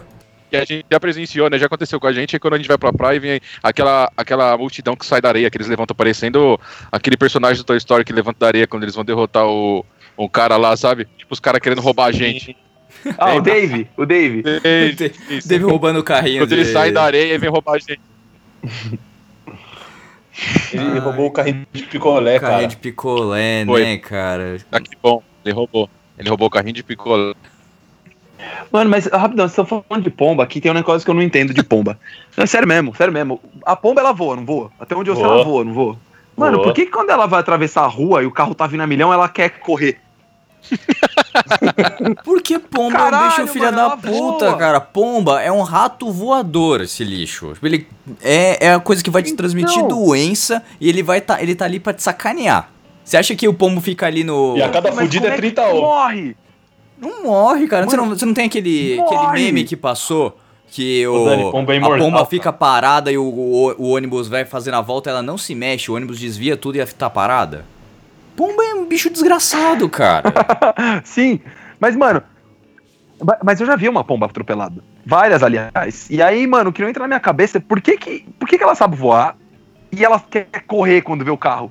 [0.52, 1.58] Que a gente já presenciou, né?
[1.58, 4.12] Já aconteceu com a gente, é quando a gente vai pra praia e vem aquela,
[4.14, 6.60] aquela multidão que sai da areia, que eles levantam parecendo
[6.90, 9.82] aquele personagem do Toy Story que levanta da areia quando eles vão derrotar o,
[10.14, 11.06] o cara lá, sabe?
[11.16, 12.54] Tipo, os caras querendo roubar a gente.
[13.16, 14.44] Ah, o Dave, o Dave.
[15.30, 15.48] Isso.
[15.48, 17.98] Teve roubando o carrinho Quando eles de- saem da areia e vem roubar a gente.
[20.72, 22.66] Ele roubou o carrinho de picolé, carrinho cara.
[22.68, 23.82] de picolé, Foi.
[23.84, 24.58] né, cara?
[24.70, 25.22] Ah, que bom.
[25.44, 25.88] Ele roubou.
[26.18, 27.32] Ele roubou o carrinho de picolé.
[28.70, 31.22] Mano, mas rapidão, vocês estão falando de pomba, aqui tem um negócio que eu não
[31.22, 31.98] entendo de pomba.
[32.36, 33.38] Não, sério mesmo, sério mesmo.
[33.64, 34.70] A pomba ela voa, não voa?
[34.80, 35.96] Até onde eu sei ela voa, não voa?
[36.34, 36.64] Mano, Voa.
[36.68, 38.86] por que que quando ela vai atravessar a rua e o carro tá vindo a
[38.86, 39.98] milhão, ela quer correr?
[42.24, 44.56] Porque pomba é um Caralho, bicho filha da puta, voa.
[44.56, 44.80] cara.
[44.80, 47.52] Pomba é um rato voador, esse lixo.
[47.62, 47.86] Ele
[48.22, 49.88] é, é a coisa que vai te transmitir Então.
[49.88, 52.70] doença e ele vai tá, ele tá ali pra te sacanear.
[53.04, 54.56] Você acha que o pombo fica ali no.
[54.56, 55.80] E a cada fudida como é 30 que ovos.
[55.80, 56.36] Morre!
[57.02, 57.84] Não morre, cara.
[57.84, 59.16] Você, Mano, não, você não tem aquele, morre.
[59.16, 60.38] aquele meme que passou?
[60.68, 64.26] Que o, Ô, Dani, pomba é a pomba fica parada e o, o, o ônibus
[64.28, 67.66] vai fazendo a volta, ela não se mexe, o ônibus desvia tudo e tá parada.
[68.34, 70.32] Pomba é um bicho desgraçado, cara.
[71.04, 71.40] Sim,
[71.78, 72.22] mas, mano.
[73.22, 74.82] ma- Mas eu já vi uma pomba atropelada.
[75.04, 76.08] Várias, aliás.
[76.08, 78.48] E aí, mano, o que não entra na minha cabeça é por que, que, por
[78.48, 79.36] que, que ela sabe voar
[79.90, 81.70] e ela quer correr quando vê o carro?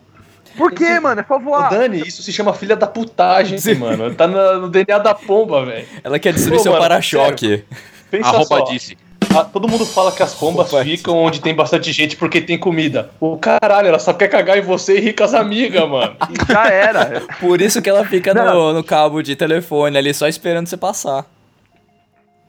[0.58, 1.22] Por quê, mano?
[1.22, 1.70] É só Ô, voar.
[1.70, 4.14] Dani, isso se chama filha da putagem, mano.
[4.14, 5.88] Tá na- no DNA da pomba, velho.
[6.04, 7.64] Ela quer destruir Pô, seu para-choque.
[8.10, 8.62] Pensa Arroba só.
[8.66, 8.98] disse.
[9.34, 10.84] Ah, todo mundo fala que as pombas Opa.
[10.84, 13.12] ficam onde tem bastante gente porque tem comida.
[13.18, 16.18] O caralho, ela só quer cagar em você e rir com as amigas, mano.
[16.30, 17.24] E já era.
[17.40, 21.26] Por isso que ela fica no, no cabo de telefone ali, só esperando você passar.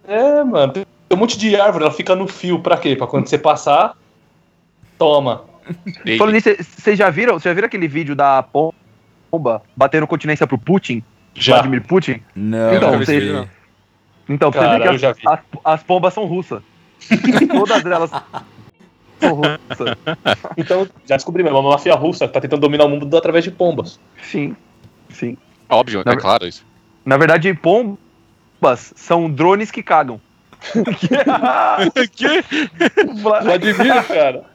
[0.09, 0.73] É, mano.
[0.73, 2.97] Tem um monte de árvore, ela fica no fio pra quê?
[2.97, 3.95] Pra quando você passar,
[4.99, 5.45] toma.
[6.19, 7.35] Falando nisso, vocês já viram?
[7.35, 11.03] Vocês já viram aquele vídeo da pomba batendo continência pro Putin?
[11.35, 11.55] Já.
[11.55, 12.21] Vladimir Putin?
[12.35, 13.49] Não, Então, não.
[14.29, 15.23] Então, pra você Cara, ver que eu as, já vi.
[15.27, 16.63] as, as pombas são russas.
[17.51, 18.11] Todas elas
[19.21, 19.97] são russas.
[20.57, 23.45] Então, já descobri mesmo, é uma máfia russa que tá tentando dominar o mundo através
[23.45, 23.99] de pombas.
[24.23, 24.55] Sim,
[25.11, 25.37] sim.
[25.69, 26.65] Óbvio, Na é claro isso.
[27.05, 30.21] Na verdade, pombas são drones que cagam.
[32.13, 32.45] que?
[33.21, 34.52] Vladimir, cara.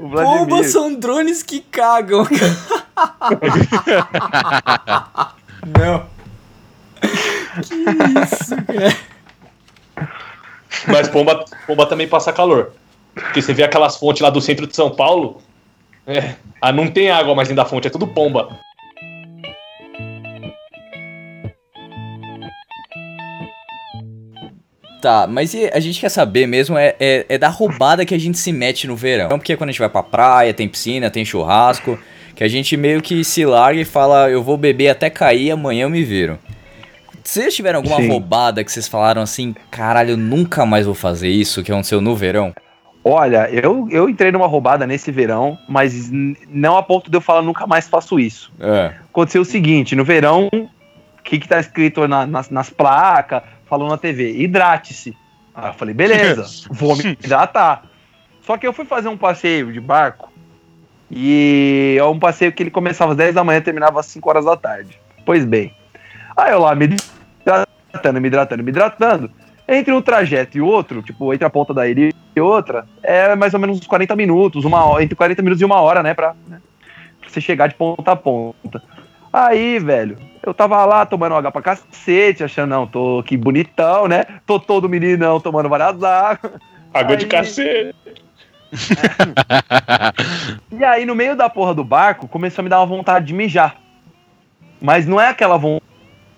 [0.00, 0.38] O Vladimir.
[0.38, 2.26] Pombas são drones que cagam.
[5.66, 6.06] não.
[7.62, 7.74] Que
[8.22, 8.96] isso, cara.
[10.86, 12.72] Mas pomba, pomba também passa calor.
[13.14, 15.42] Porque você vê aquelas fontes lá do centro de São Paulo.
[16.06, 18.58] É, ah, não tem água mais dentro da fonte, é tudo pomba.
[25.00, 28.36] Tá, mas a gente quer saber mesmo é, é, é da roubada que a gente
[28.36, 29.28] se mete no verão.
[29.28, 31.96] Não porque quando a gente vai pra praia, tem piscina, tem churrasco,
[32.34, 35.84] que a gente meio que se larga e fala, eu vou beber até cair, amanhã
[35.84, 36.36] eu me viro.
[37.22, 38.08] Vocês tiveram alguma Sim.
[38.08, 42.16] roubada que vocês falaram assim, caralho, eu nunca mais vou fazer isso, que aconteceu no
[42.16, 42.52] verão?
[43.04, 47.42] Olha, eu, eu entrei numa roubada nesse verão, mas não a ponto de eu falar
[47.42, 48.50] nunca mais faço isso.
[48.58, 48.92] É.
[49.10, 50.68] Aconteceu o seguinte, no verão, o
[51.22, 54.32] que que tá escrito na- nas, nas placas, falou na TV?
[54.32, 55.16] Hidrate-se.
[55.54, 57.84] Aí eu falei, beleza, vou me hidratar.
[58.42, 60.32] Só que eu fui fazer um passeio de barco,
[61.10, 64.28] e é um passeio que ele começava às 10 da manhã e terminava às 5
[64.28, 65.00] horas da tarde.
[65.24, 65.74] Pois bem,
[66.36, 69.30] aí eu lá me hidratando, me hidratando, me hidratando,
[69.66, 73.52] entre um trajeto e outro, tipo, entre a ponta da ilha e outra, é mais
[73.54, 76.34] ou menos uns 40 minutos, uma hora, entre 40 minutos e uma hora, né, pra,
[76.46, 76.60] né,
[77.20, 78.82] pra você chegar de ponta a ponta.
[79.32, 84.24] Aí, velho, eu tava lá tomando água pra cacete, achando, não, tô aqui bonitão, né?
[84.46, 86.52] Tô todo meninão tomando várias águas.
[86.94, 87.94] Água de Aí- cacete.
[90.70, 93.34] E aí, no meio da porra do barco, começou a me dar uma vontade de
[93.34, 93.76] mijar.
[94.80, 95.80] Mas não é aquela von-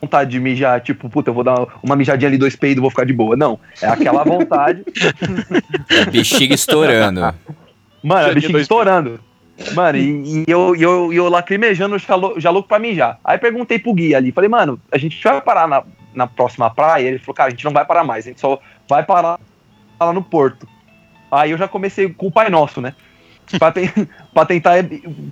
[0.01, 3.05] vontade de mijar, tipo, puta, eu vou dar uma mijadinha ali, dois peidos, vou ficar
[3.05, 3.37] de boa.
[3.37, 3.59] Não.
[3.83, 4.83] É aquela vontade.
[5.91, 7.21] É bexiga estourando.
[7.21, 7.35] Mano,
[8.21, 9.21] a Já tinha bexiga estourando.
[9.75, 13.19] Mano, e, e eu, e eu, e eu lacrimejando já, já louco pra mijar.
[13.25, 15.83] Aí perguntei pro guia ali, falei, mano, a gente vai parar na,
[16.15, 17.09] na próxima praia?
[17.09, 19.39] Ele falou, cara, a gente não vai parar mais, a gente só vai parar
[20.01, 20.67] lá no porto.
[21.31, 22.95] Aí eu já comecei com o Pai Nosso, né?
[23.59, 23.91] Pra, ten-
[24.33, 24.75] pra tentar,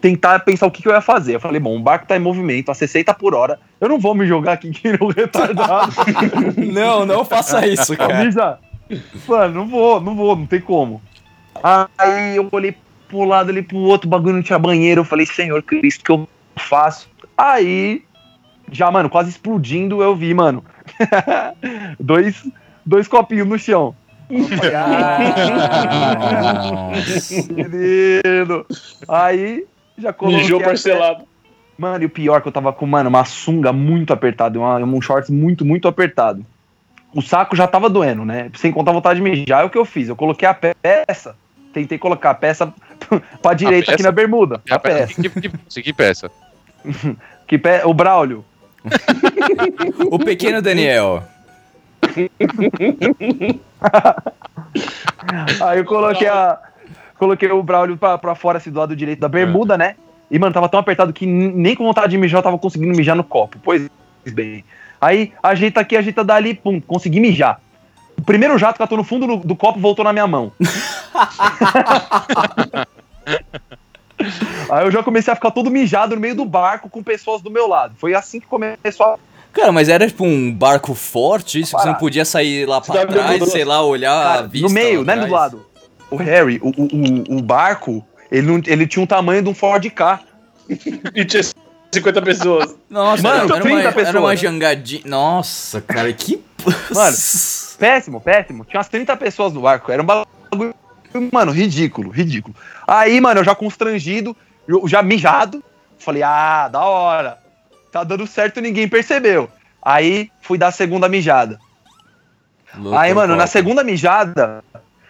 [0.01, 1.37] tentar pensar o que, que eu ia fazer.
[1.37, 4.12] Eu falei, bom, o barco tá em movimento a 60 por hora, eu não vou
[4.12, 5.93] me jogar aqui que um retardado.
[6.59, 8.25] não, não faça isso, cara.
[9.29, 11.01] Mano, não vou, não vou, não tem como.
[11.97, 12.77] Aí eu olhei
[13.09, 15.01] pro lado ali pro outro, bagulho não tinha banheiro.
[15.01, 17.09] Eu falei, Senhor Cristo, o que eu faço?
[17.37, 18.03] Aí,
[18.71, 20.64] já, mano, quase explodindo, eu vi, mano.
[21.99, 22.47] dois,
[22.85, 23.94] dois copinhos no chão.
[24.59, 25.18] Falei, "Ah.
[29.09, 29.64] Aí,
[29.97, 30.42] já coloquei.
[30.42, 31.25] Mijou parcelado.
[31.79, 34.79] Mano, e o pior é que eu tava com, mano, uma sunga muito apertada, uma,
[34.79, 36.44] um shorts muito, muito apertado.
[37.14, 38.51] O saco já tava doendo, né?
[38.55, 39.61] Sem contar a vontade de mijar.
[39.61, 40.09] Aí o que eu fiz?
[40.09, 41.37] Eu coloquei a peça,
[41.73, 42.75] tentei colocar a peça
[43.42, 44.09] pra direita aqui peça?
[44.09, 44.61] na bermuda.
[44.68, 45.14] É A peça.
[45.14, 46.31] Que, que, que, que peça?
[47.47, 47.83] Que pe...
[47.85, 48.44] O Braulio.
[50.11, 51.25] O pequeno Daniel.
[55.61, 56.59] Aí eu coloquei a.
[57.18, 59.97] Coloquei o Braulio pra, pra fora, assim, do lado direito da bermuda, né?
[60.31, 63.16] E, mano, tava tão apertado que nem com vontade de mijar eu tava conseguindo mijar
[63.16, 63.59] no copo.
[63.62, 63.88] Pois
[64.27, 64.64] bem.
[65.01, 67.61] Aí, ajeita aqui, ajeita dali, pum, consegui mijar.
[68.16, 70.53] O primeiro jato catou no fundo do, do copo voltou na minha mão.
[74.71, 77.51] Aí eu já comecei a ficar todo mijado no meio do barco com pessoas do
[77.51, 77.95] meu lado.
[77.99, 79.19] Foi assim que começou a
[79.53, 83.07] Cara, mas era tipo um barco forte, isso que você não podia sair lá pra
[83.07, 84.69] trás, sei lá, olhar a Cara, vista.
[84.69, 85.67] no meio, né, do lado.
[86.11, 89.85] O Harry, o, o, o, barco, ele, não, ele tinha um tamanho de um Ford
[89.91, 90.21] K.
[91.14, 91.43] E tinha
[91.91, 92.77] 50 pessoas.
[92.91, 94.14] Nossa, Mano, era, era 30 uma, era pessoas.
[94.17, 95.03] uma jangadinha.
[95.07, 96.43] Nossa, cara, que.
[96.95, 97.17] Mano,
[97.79, 98.64] Péssimo, péssimo.
[98.64, 99.91] Tinha umas 30 pessoas no barco.
[99.91, 100.75] Era um bagulho,
[101.33, 102.55] mano, ridículo, ridículo.
[102.87, 105.62] Aí, mano, eu já constrangido, eu já mijado.
[105.99, 107.38] Falei, ah, da hora.
[107.90, 109.49] Tá dando certo, ninguém percebeu.
[109.83, 111.59] Aí fui dar a segunda mijada.
[112.77, 114.62] Louco, Aí, mano, na segunda mijada,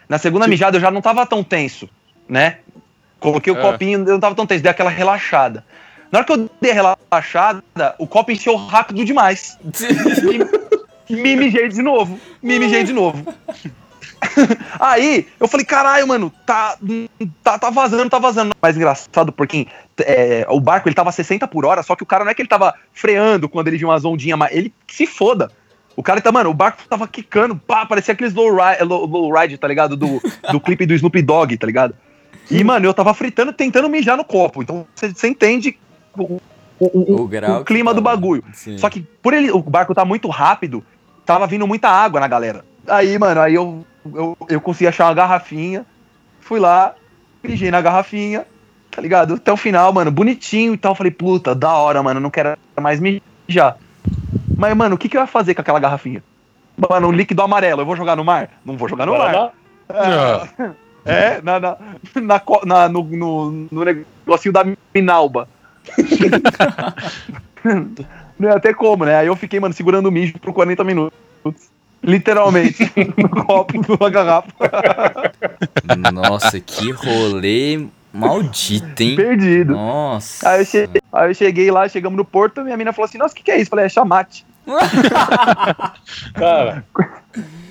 [0.08, 1.88] na segunda mijada eu já não tava tão tenso,
[2.28, 2.58] né?
[3.18, 3.60] Coloquei o É.
[3.60, 5.64] copinho, eu não tava tão tenso, dei aquela relaxada.
[6.10, 7.62] Na hora que eu dei a relaxada,
[7.98, 9.58] o copo encheu rápido demais.
[11.10, 12.20] Me mijei de novo.
[12.42, 13.34] Me mijei de novo.
[14.80, 16.76] Aí, eu falei, caralho, mano, tá,
[17.42, 18.54] tá, tá vazando, tá vazando.
[18.60, 19.66] Mais engraçado, porque
[20.00, 22.42] é, o barco ele tava 60 por hora, só que o cara não é que
[22.42, 25.50] ele tava freando quando ele viu umas ondinhas, mas ele se foda.
[25.96, 29.32] O cara tá, mano, o barco tava quicando, pá, parecia aqueles low ride, low, low
[29.36, 29.96] ride tá ligado?
[29.96, 30.20] Do,
[30.52, 31.94] do clipe do Snoop Dogg, tá ligado?
[32.50, 34.62] E, mano, eu tava fritando, tentando mijar no copo.
[34.62, 35.76] Então, você entende
[36.16, 36.40] o,
[36.78, 38.16] o, o- O clima que do tava.
[38.16, 38.44] bagulho.
[38.52, 38.78] Sim.
[38.78, 40.84] Só que por ele, o barco tá muito rápido,
[41.26, 42.64] tava vindo muita água na galera.
[42.86, 45.84] Aí, mano, aí eu, eu, eu consegui achar uma garrafinha,
[46.40, 46.94] fui lá,
[47.42, 48.46] mijei na garrafinha,
[48.90, 49.34] tá ligado?
[49.34, 50.94] Até o final, mano, bonitinho e tal.
[50.94, 53.76] Falei, puta, da hora, mano, não quero mais mijar.
[54.56, 56.22] Mas, mano, o que, que eu ia fazer com aquela garrafinha?
[56.76, 58.50] Mano, um líquido amarelo, eu vou jogar no mar?
[58.64, 59.32] Não vou jogar no mar.
[59.88, 60.72] Guaraná?
[61.04, 61.76] É, na, na,
[62.16, 65.48] na, na- no, no, no negocinho da Minalba.
[68.38, 69.16] Não ia ter como, né?
[69.16, 71.18] Aí eu fiquei, mano, segurando o mijo por 40 minutos.
[72.02, 72.90] Literalmente.
[73.16, 74.48] no copo, numa garrafa.
[76.12, 79.16] Nossa, que rolê maldito, hein?
[79.16, 79.72] Perdido.
[79.74, 80.48] Nossa.
[80.48, 83.34] Aí eu, cheguei, aí eu cheguei lá, chegamos no porto, minha mina falou assim, nossa,
[83.34, 83.66] o que, que é isso?
[83.66, 84.46] Eu falei, é chamate.
[86.34, 86.84] Cara,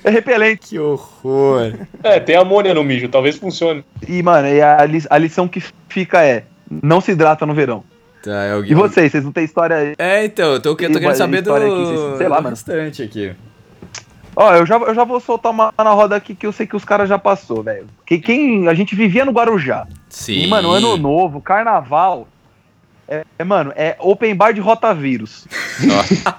[0.04, 0.68] É repelente.
[0.70, 1.72] Que horror.
[2.02, 3.84] é, tem amônia no mijo, talvez funcione.
[4.06, 6.44] E, mano, e a, li- a lição que fica é,
[6.82, 7.84] não se hidrata no verão.
[8.22, 8.72] Tá, é alguém...
[8.72, 9.94] E vocês, vocês não têm história...
[9.98, 11.50] É, então, eu tô, eu tô querendo uma saber do.
[11.50, 12.54] história aqui, sei- lá, do mano.
[12.56, 13.32] restante aqui.
[14.40, 16.76] Ó, eu já, eu já vou soltar uma na roda aqui que eu sei que
[16.76, 17.88] os caras já passou, velho.
[18.06, 19.84] Que quem a gente vivia no Guarujá.
[20.08, 20.34] Sim.
[20.34, 22.28] E, mano, ano novo, carnaval.
[23.08, 25.44] É, é, mano, é open bar de rotavírus.
[25.82, 26.36] Nossa.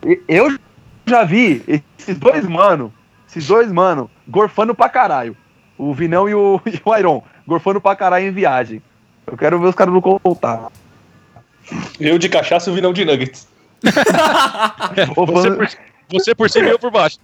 [0.26, 0.58] Eu
[1.04, 1.62] já vi
[1.98, 2.90] esses dois mano,
[3.28, 5.36] esses dois mano, gorfando pra caralho.
[5.76, 8.80] O Vinão e o, e o Iron, gorfando pra caralho em viagem.
[9.26, 10.68] Eu quero ver os caras não contar.
[12.00, 13.46] Eu de cachaça e o vinão de nuggets.
[15.14, 15.68] Você por,
[16.18, 17.18] você por cima e eu por baixo.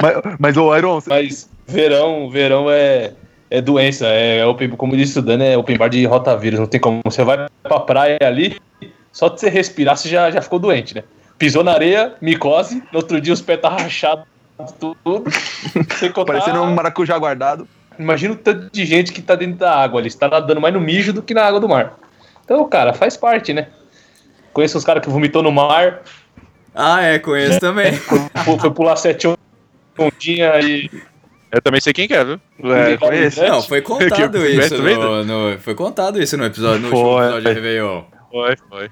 [0.00, 3.12] mas, mas, ô, Iron, cê- Mas verão, verão é,
[3.50, 4.06] é doença.
[4.06, 6.58] É, open, como disse o Dani, é open bar de rotavírus.
[6.60, 7.00] Não tem como.
[7.04, 8.58] Você vai pra praia ali,
[9.12, 11.04] só de você respirar, você já, já ficou doente, né?
[11.38, 14.24] Pisou na areia, micose, no outro dia os pés tá rachados,
[14.80, 15.24] tudo.
[15.96, 17.68] Sem contar- parecendo um maracujá guardado.
[17.98, 20.10] Imagina o tanto de gente que tá dentro da água ali.
[20.10, 21.94] Você tá nadando mais no mijo do que na água do mar.
[22.44, 23.68] Então, cara, faz parte, né?
[24.52, 26.00] Conheço os caras que vomitou no mar,
[26.80, 27.92] Ah, é, conheço também.
[28.44, 29.26] foi, foi pular sete
[29.98, 30.88] ondinhas e.
[31.50, 32.40] Eu também sei quem que é, viu?
[32.62, 33.42] É, conheço.
[33.42, 37.24] Não, foi contado isso no, no- Foi contado isso no episódio, no último Foi.
[37.24, 38.02] episódio de Réveillon.
[38.30, 38.90] Foi, foi.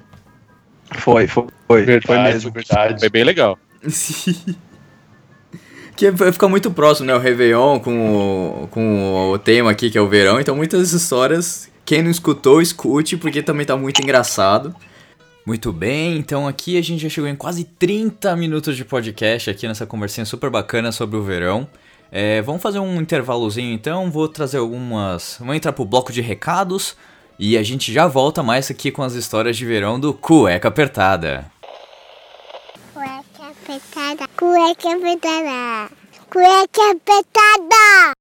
[0.99, 2.51] Foi, foi, foi, foi mesmo.
[2.51, 2.99] verdade.
[3.01, 3.59] Foi bem legal.
[5.97, 7.15] Que vai ficar muito próximo, né?
[7.15, 10.39] O Réveillon com o, com o tema aqui, que é o verão.
[10.39, 11.71] Então, muitas histórias.
[11.87, 14.75] Quem não escutou, escute, porque também tá muito engraçado.
[15.47, 19.69] Muito bem, então aqui a gente já chegou em quase 30 minutos de podcast aqui
[19.69, 21.69] nessa conversinha super bacana sobre o verão.
[22.11, 25.37] É, vamos fazer um intervalozinho então, vou trazer algumas.
[25.39, 26.97] Vamos entrar pro bloco de recados
[27.39, 31.49] e a gente já volta mais aqui com as histórias de verão do Cueca Apertada.
[32.93, 35.93] Cueca apertada, cueca apertada,
[36.29, 38.17] cueca apertada.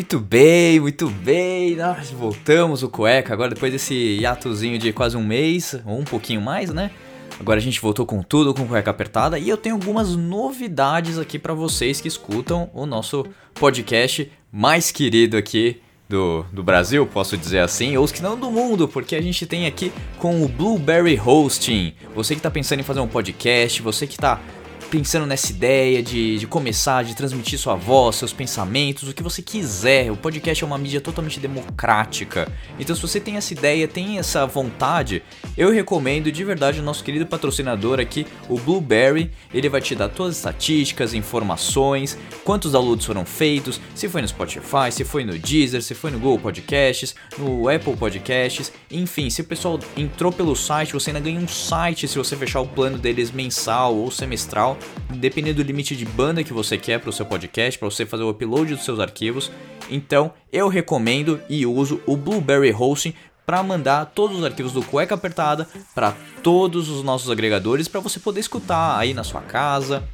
[0.00, 1.76] Muito bem, muito bem.
[1.76, 6.40] Nós voltamos o cueca agora depois desse hiatozinho de quase um mês, ou um pouquinho
[6.40, 6.90] mais, né?
[7.38, 11.38] Agora a gente voltou com tudo, com cueca apertada, e eu tenho algumas novidades aqui
[11.38, 17.58] pra vocês que escutam o nosso podcast mais querido aqui do, do Brasil, posso dizer
[17.58, 21.20] assim, ou os que não do mundo, porque a gente tem aqui com o Blueberry
[21.20, 21.92] Hosting.
[22.14, 24.40] Você que tá pensando em fazer um podcast, você que tá
[24.90, 29.40] pensando nessa ideia de, de começar, de transmitir sua voz, seus pensamentos, o que você
[29.40, 30.10] quiser.
[30.10, 32.50] O podcast é uma mídia totalmente democrática.
[32.78, 35.22] Então, se você tem essa ideia, tem essa vontade,
[35.56, 39.30] eu recomendo de verdade o nosso querido patrocinador aqui, o Blueberry.
[39.54, 44.28] Ele vai te dar todas as estatísticas, informações, quantos downloads foram feitos, se foi no
[44.28, 49.40] Spotify, se foi no Deezer, se foi no Google Podcasts, no Apple Podcasts, enfim, se
[49.40, 52.98] o pessoal entrou pelo site, você ainda ganha um site se você fechar o plano
[52.98, 54.79] deles mensal ou semestral
[55.14, 58.22] dependendo do limite de banda que você quer para o seu podcast, para você fazer
[58.22, 59.50] o upload dos seus arquivos.
[59.90, 63.14] Então, eu recomendo e uso o Blueberry Hosting
[63.44, 68.20] para mandar todos os arquivos do Cueca Apertada para todos os nossos agregadores para você
[68.20, 70.04] poder escutar aí na sua casa.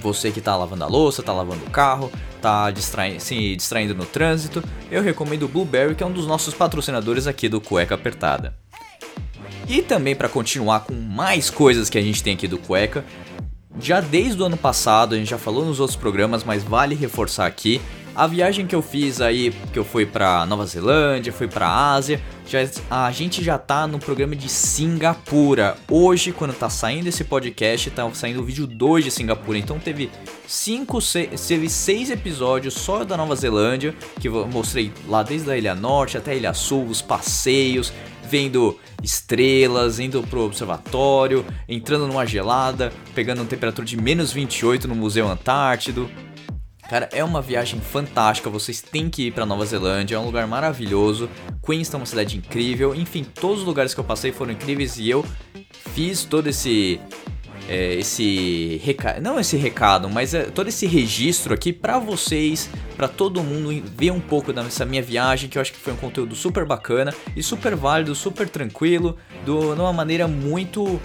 [0.00, 2.72] Você que está lavando a louça, está lavando o carro, está
[3.18, 7.48] se distraindo no trânsito, eu recomendo o Blueberry, que é um dos nossos patrocinadores aqui
[7.48, 8.54] do Cueca Apertada.
[9.68, 13.04] E também para continuar com mais coisas que a gente tem aqui do Cueca,
[13.78, 17.46] já desde o ano passado, a gente já falou nos outros programas, mas vale reforçar
[17.46, 17.80] aqui.
[18.14, 22.20] A viagem que eu fiz aí, que eu fui pra Nova Zelândia, fui pra Ásia,
[22.44, 22.58] já,
[22.90, 25.76] a gente já tá no programa de Singapura.
[25.88, 29.56] Hoje, quando tá saindo esse podcast, tá saindo o vídeo 2 de Singapura.
[29.56, 30.10] Então teve
[30.46, 30.98] cinco,
[31.46, 36.18] teve seis episódios só da Nova Zelândia, que eu mostrei lá desde a Ilha Norte
[36.18, 37.92] até a Ilha Sul, os passeios,
[38.30, 44.94] vendo estrelas, indo pro observatório, entrando numa gelada, pegando uma temperatura de menos 28 no
[44.94, 46.08] Museu Antártido.
[46.88, 50.46] Cara, é uma viagem fantástica, vocês têm que ir para Nova Zelândia, é um lugar
[50.46, 51.28] maravilhoso.
[51.64, 55.08] Queenstown é uma cidade incrível, enfim, todos os lugares que eu passei foram incríveis e
[55.08, 55.24] eu
[55.94, 57.00] fiz todo esse
[57.68, 63.08] é, esse recado, não esse recado, mas é, todo esse registro aqui para vocês, para
[63.08, 66.34] todo mundo ver um pouco dessa minha viagem, que eu acho que foi um conteúdo
[66.34, 71.00] super bacana e super válido, super tranquilo, do, de uma maneira muito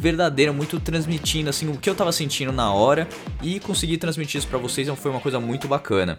[0.00, 3.06] verdadeira, muito transmitindo assim o que eu tava sentindo na hora
[3.42, 6.18] e conseguir transmitir isso para vocês então foi uma coisa muito bacana.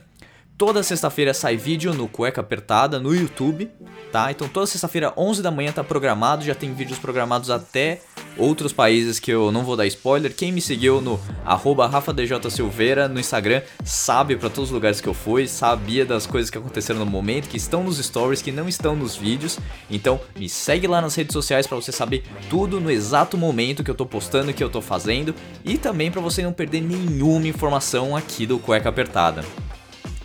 [0.61, 3.71] Toda sexta-feira sai vídeo no Cueca Apertada no YouTube,
[4.11, 4.29] tá?
[4.29, 7.99] Então toda sexta-feira 11 da manhã tá programado, já tem vídeos programados até
[8.37, 10.31] outros países que eu não vou dar spoiler.
[10.35, 15.47] Quem me seguiu no RafaDJSilveira no Instagram sabe para todos os lugares que eu fui,
[15.47, 19.15] sabia das coisas que aconteceram no momento, que estão nos stories, que não estão nos
[19.15, 19.57] vídeos.
[19.89, 23.89] Então me segue lá nas redes sociais para você saber tudo no exato momento que
[23.89, 25.33] eu tô postando, que eu tô fazendo
[25.65, 29.43] e também para você não perder nenhuma informação aqui do Cueca Apertada.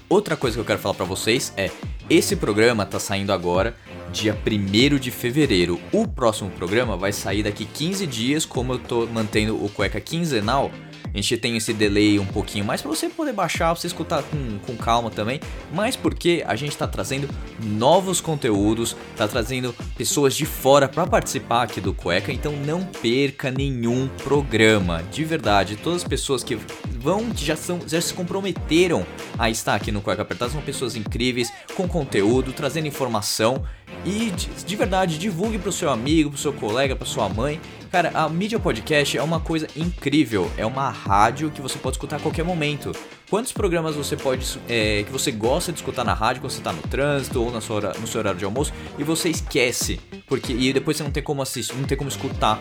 [0.09, 1.71] Outra coisa que eu quero falar para vocês é:
[2.09, 3.77] esse programa tá saindo agora,
[4.12, 5.81] dia 1 de fevereiro.
[5.90, 10.71] O próximo programa vai sair daqui 15 dias, como eu tô mantendo o cueca quinzenal.
[11.16, 14.59] A gente tem esse delay um pouquinho mais para você poder baixar, você escutar com,
[14.59, 15.40] com calma também,
[15.72, 17.26] mas porque a gente está trazendo
[17.59, 23.50] novos conteúdos, tá trazendo pessoas de fora para participar aqui do Cueca, então não perca
[23.50, 25.76] nenhum programa, de verdade.
[25.76, 26.59] Todas as pessoas que
[27.00, 29.07] vão, que já, são, já se comprometeram
[29.38, 33.64] a estar aqui no Cueca Apertada são pessoas incríveis, com conteúdo, trazendo informação
[34.05, 37.61] e de, de verdade, divulgue pro seu amigo, pro seu colega, pra sua mãe.
[37.90, 40.51] Cara, a mídia podcast é uma coisa incrível.
[40.57, 42.92] É uma rádio que você pode escutar a qualquer momento.
[43.29, 46.72] Quantos programas você pode é, que você gosta de escutar na rádio quando você está
[46.72, 50.72] no trânsito ou na sua, no seu horário de almoço e você esquece porque e
[50.72, 52.61] depois você não tem como assistir, não tem como escutar.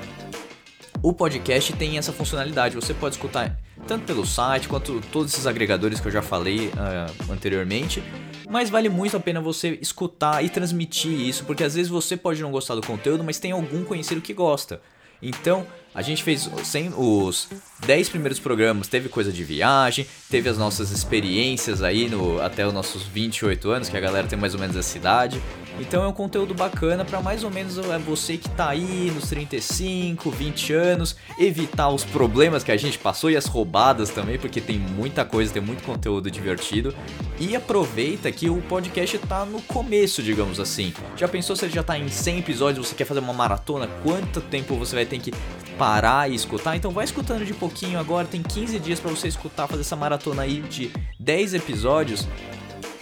[1.02, 2.76] O podcast tem essa funcionalidade.
[2.76, 7.32] Você pode escutar tanto pelo site quanto todos esses agregadores que eu já falei uh,
[7.32, 8.02] anteriormente.
[8.50, 12.42] Mas vale muito a pena você escutar e transmitir isso, porque às vezes você pode
[12.42, 14.82] não gostar do conteúdo, mas tem algum conhecido que gosta.
[15.22, 17.48] Então, a gente fez sem os
[17.86, 22.74] 10 primeiros programas, teve coisa de viagem, teve as nossas experiências aí no até os
[22.74, 25.42] nossos 28 anos, que a galera tem mais ou menos essa idade.
[25.80, 29.30] Então é um conteúdo bacana para mais ou menos é você que tá aí nos
[29.30, 34.62] 35, 20 anos, evitar os problemas que a gente passou e as roubadas também, porque
[34.62, 36.94] tem muita coisa, tem muito conteúdo divertido.
[37.40, 40.94] E aproveita que o podcast tá no começo, digamos assim.
[41.18, 43.88] Já pensou se ele já tá em 100 episódios, você quer fazer uma maratona?
[44.02, 45.34] Quanto tempo você vai ter que
[45.78, 46.76] parar e escutar?
[46.76, 50.44] Então vai escutando de pouquinho agora, tem 15 dias para você escutar, fazer essa maratona
[50.44, 52.28] aí de 10 episódios.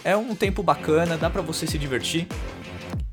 [0.03, 2.27] É um tempo bacana, dá para você se divertir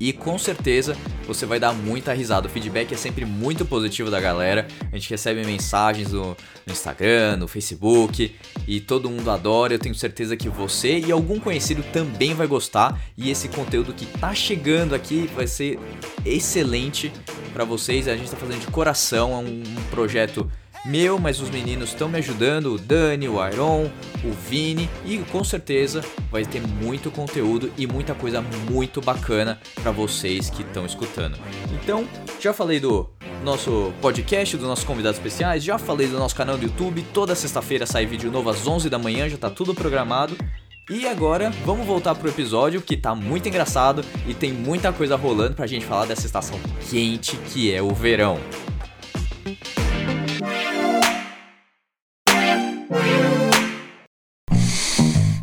[0.01, 0.97] e com certeza
[1.27, 2.47] você vai dar muita risada.
[2.47, 4.67] O feedback é sempre muito positivo da galera.
[4.91, 6.35] A gente recebe mensagens no,
[6.67, 8.35] Instagram, no Facebook
[8.67, 9.75] e todo mundo adora.
[9.75, 12.99] Eu tenho certeza que você e algum conhecido também vai gostar.
[13.15, 15.77] E esse conteúdo que tá chegando aqui vai ser
[16.25, 17.11] excelente
[17.51, 18.07] para vocês.
[18.07, 20.49] A gente tá fazendo de coração, é um, um projeto
[20.85, 23.89] meu, mas os meninos estão me ajudando, o Dani, o Iron,
[24.23, 29.91] o Vini e com certeza vai ter muito conteúdo e muita coisa muito bacana para
[29.91, 31.37] vocês que estão escutando.
[31.71, 32.07] Então,
[32.39, 33.07] já falei do
[33.43, 37.05] nosso podcast, dos nossos convidados especiais, já falei do nosso canal do YouTube.
[37.13, 40.35] Toda sexta-feira sai vídeo novo às 11 da manhã, já tá tudo programado.
[40.89, 45.53] E agora, vamos voltar pro episódio que tá muito engraçado e tem muita coisa rolando
[45.53, 46.59] pra gente falar dessa estação
[46.89, 48.39] quente que é o verão.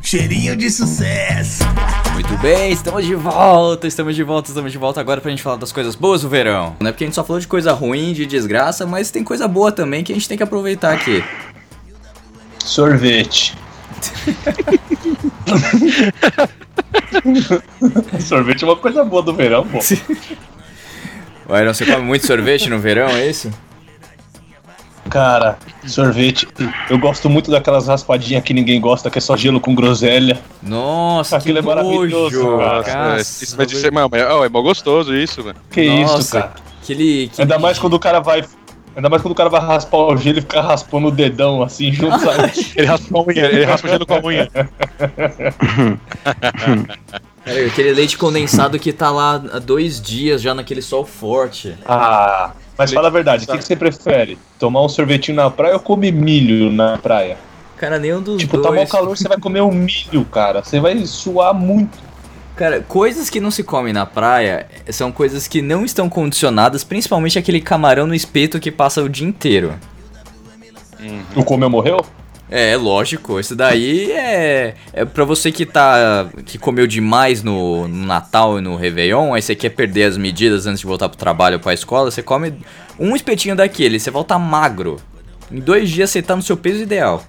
[0.03, 1.63] Cheirinho de sucesso.
[2.15, 5.57] Muito bem, estamos de volta, estamos de volta, estamos de volta agora pra gente falar
[5.57, 6.77] das coisas boas do verão.
[6.81, 9.47] Não é porque a gente só falou de coisa ruim, de desgraça, mas tem coisa
[9.47, 11.23] boa também que a gente tem que aproveitar aqui.
[12.65, 13.57] Sorvete.
[18.21, 19.79] Sorvete é uma coisa boa do verão, pô.
[21.49, 23.51] O Iron, você come muito sorvete no verão, é isso?
[25.09, 26.47] Cara, sorvete.
[26.91, 30.39] Eu gosto muito daquelas raspadinhas que ninguém gosta, que é só gelo com groselha.
[30.63, 32.83] Nossa, Aquilo que é maravilhoso, nojo, cara.
[32.85, 33.17] cara.
[33.19, 35.59] É, isso vai dizer, mano, ó, é mó gostoso isso, mano.
[35.71, 36.53] Que Nossa, isso, cara.
[36.83, 38.45] Aquele, que- Ainda mais quando o cara vai.
[38.99, 41.93] Ainda mais quando o cara vai raspar o gelo e ficar raspando o dedão assim
[41.95, 42.51] junto, sabe?
[42.75, 44.51] Ele raspa a unha, ele raspa o gelo com a unha.
[47.45, 51.77] Cara, aquele leite condensado que tá lá há dois dias já naquele sol forte.
[51.87, 54.37] Ah, mas fala a verdade, o que, que você prefere?
[54.59, 57.37] Tomar um sorvetinho na praia ou comer milho na praia?
[57.77, 58.81] Cara, nenhum dos Tipo, tá dois.
[58.81, 60.65] mal calor, você vai comer um milho, cara.
[60.65, 61.97] Você vai suar muito.
[62.59, 67.39] Cara, coisas que não se comem na praia são coisas que não estão condicionadas, principalmente
[67.39, 69.75] aquele camarão no espeto que passa o dia inteiro.
[71.37, 72.05] O comeu morreu?
[72.51, 78.07] É, lógico, isso daí é, é pra você que tá que comeu demais no, no
[78.07, 81.59] Natal e no Réveillon, aí você quer perder as medidas antes de voltar pro trabalho
[81.59, 82.59] ou pra escola, você come
[82.99, 84.97] um espetinho daquele, você volta magro.
[85.53, 87.23] Em dois dias você tá no seu peso ideal.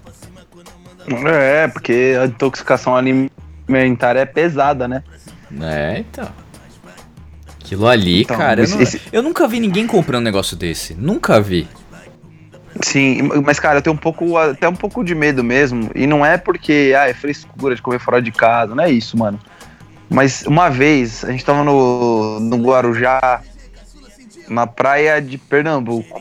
[1.24, 5.04] É, porque a intoxicação alimentar é pesada, né?
[5.60, 6.28] É, então.
[7.62, 10.56] Aquilo ali, Então, cara, eu, esse- nu- esse- eu nunca vi ninguém comprando um negócio
[10.56, 10.94] desse.
[10.94, 11.68] Nunca vi.
[12.82, 15.90] Sim, mas cara, eu tenho um pouco, até um pouco de medo mesmo.
[15.94, 19.16] E não é porque, ah, é frescura de comer fora de casa, não é isso,
[19.18, 19.38] mano.
[20.08, 23.42] Mas uma vez, a gente tava no, no Guarujá,
[24.48, 26.20] na praia de Pernambuco.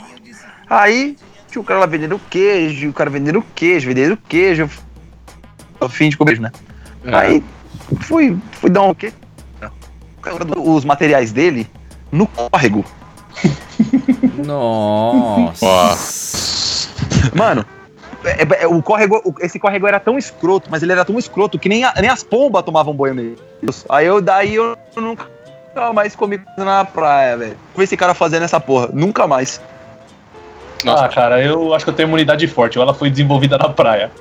[0.69, 1.15] Aí,
[1.49, 4.69] tinha o cara lá vendendo queijo, o cara vendendo queijo, vendendo queijo.
[5.82, 6.51] A fim de comer, né?
[7.05, 7.43] Aí,
[8.01, 9.13] fui, fui dar um quê?
[10.57, 11.67] Os materiais dele
[12.11, 12.83] no córrego.
[14.45, 15.65] Nossa.
[17.35, 17.65] Mano,
[18.23, 21.69] é- é- o córrego, esse córrego era tão escroto, mas ele era tão escroto que
[21.69, 23.37] nem, a- nem as pombas tomavam banho nele.
[23.89, 25.25] Aí eu daí eu nunca
[25.93, 27.57] mais comi na praia, velho.
[27.73, 29.61] Com esse cara fazendo essa porra, nunca mais.
[30.83, 31.05] Nossa.
[31.05, 32.77] Ah, cara, eu acho que eu tenho imunidade forte.
[32.77, 34.11] Ou ela foi desenvolvida na praia.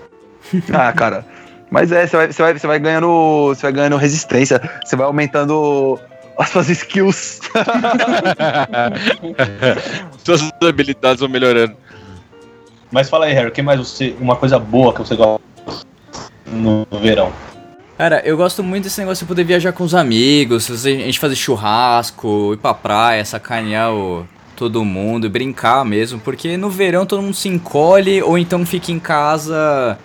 [0.73, 1.25] Ah, cara.
[1.71, 5.07] Mas é, você vai, você vai, você vai ganhando, você vai ganhando resistência, você vai
[5.07, 5.99] aumentando
[6.39, 7.41] as suas skills.
[10.25, 11.75] Suas habilidades vão melhorando.
[12.91, 14.15] Mas fala aí, Harry, o que mais você.
[14.21, 15.43] Uma coisa boa que você gosta
[16.47, 17.33] no verão?
[17.99, 21.35] Cara, eu gosto muito desse negócio de poder viajar com os amigos, a gente fazer
[21.35, 24.25] churrasco, ir pra praia, sacanear o,
[24.59, 28.93] todo mundo e brincar mesmo, porque no verão todo mundo se encolhe ou então fica
[28.93, 29.99] em casa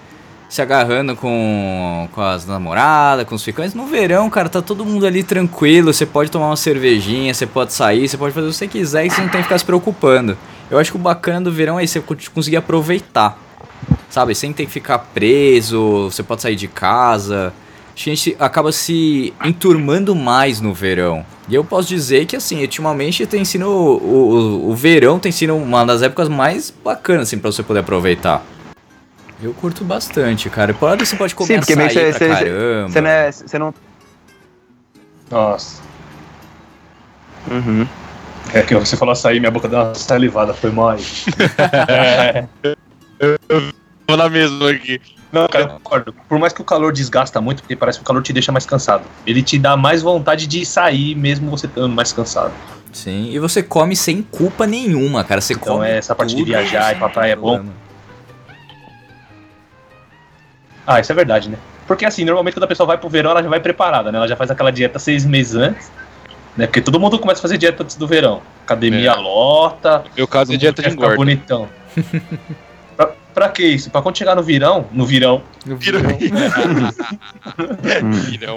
[0.53, 3.73] se agarrando com, com as namoradas, com os ficantes.
[3.73, 7.73] No verão, cara, tá todo mundo ali tranquilo, você pode tomar uma cervejinha, você pode
[7.73, 9.65] sair, você pode fazer o que você quiser e você não tem que ficar se
[9.65, 10.37] preocupando.
[10.69, 11.99] Eu acho que o bacana do verão é você
[12.31, 13.35] conseguir aproveitar.
[14.11, 17.51] Sabe, sem ter que ficar preso, você pode sair de casa.
[17.95, 21.25] A gente acaba se enturmando mais no verão.
[21.49, 23.67] E eu posso dizer que, assim, ultimamente tem sido.
[23.67, 27.79] O, o, o verão tem sido uma das épocas mais bacanas, assim, pra você poder
[27.79, 28.45] aproveitar.
[29.41, 30.71] Eu curto bastante, cara.
[30.71, 32.89] E Por hora você pode comer Sim, porque meio açaí que pra você- você- caramba.
[32.89, 33.73] Você não, é, não.
[35.31, 35.81] Nossa.
[37.49, 37.87] Uhum.
[38.53, 41.03] É que você falou açaí, minha boca deu uma salivada, foi mal aí.
[43.19, 43.37] É.
[44.07, 44.99] Vou na mesma aqui.
[45.31, 46.13] Não, cara, eu concordo.
[46.27, 48.65] Por mais que o calor desgasta muito, porque parece que o calor te deixa mais
[48.65, 49.03] cansado.
[49.25, 52.51] Ele te dá mais vontade de sair, mesmo você estando mais cansado.
[52.91, 55.41] Sim, e você come sem culpa nenhuma, cara.
[55.41, 55.87] Você Então come.
[55.87, 57.55] é essa parte de viajar e pra praia é bom.
[57.55, 57.82] problema.
[60.85, 61.57] Ah, isso é verdade, né?
[61.87, 64.17] Porque assim, normalmente quando a pessoa vai pro verão, ela já vai preparada, né?
[64.17, 65.91] Ela já faz aquela dieta seis meses antes,
[66.57, 66.65] né?
[66.67, 68.41] Porque todo mundo começa a fazer dieta antes do verão.
[68.63, 69.15] Academia É.
[69.15, 71.15] lota, No meu caso é dieta de engorda.
[71.15, 71.67] bonitão.
[72.95, 73.89] pra, pra que isso?
[73.89, 75.77] Pra quando chegar no virão, no virão, Não.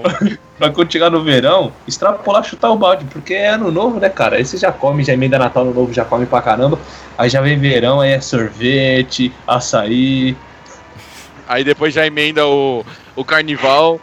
[0.59, 4.37] pra quando chegar no verão, extrapolar, chutar o balde, porque é ano novo, né, cara?
[4.37, 6.79] Aí você já come, já emenda Natal no novo, já come pra caramba.
[7.19, 10.37] Aí já vem verão, aí é sorvete, açaí.
[11.49, 12.85] Aí depois já emenda o,
[13.15, 14.01] o carnival.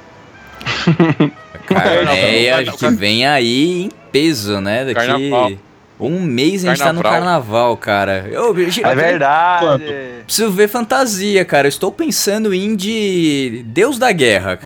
[1.66, 4.86] Carneia É, que vem aí em peso, né?
[4.86, 5.52] Daqui Carnaval.
[6.00, 7.24] Um mês a gente tá no Carnaval.
[7.24, 8.28] carnaval, cara.
[8.30, 9.66] Eu, eu- É verdade.
[9.66, 9.86] Quanto?
[10.26, 11.68] Preciso ver fantasia, cara.
[11.68, 14.60] Eu estou pensando em de Deus da Guerra.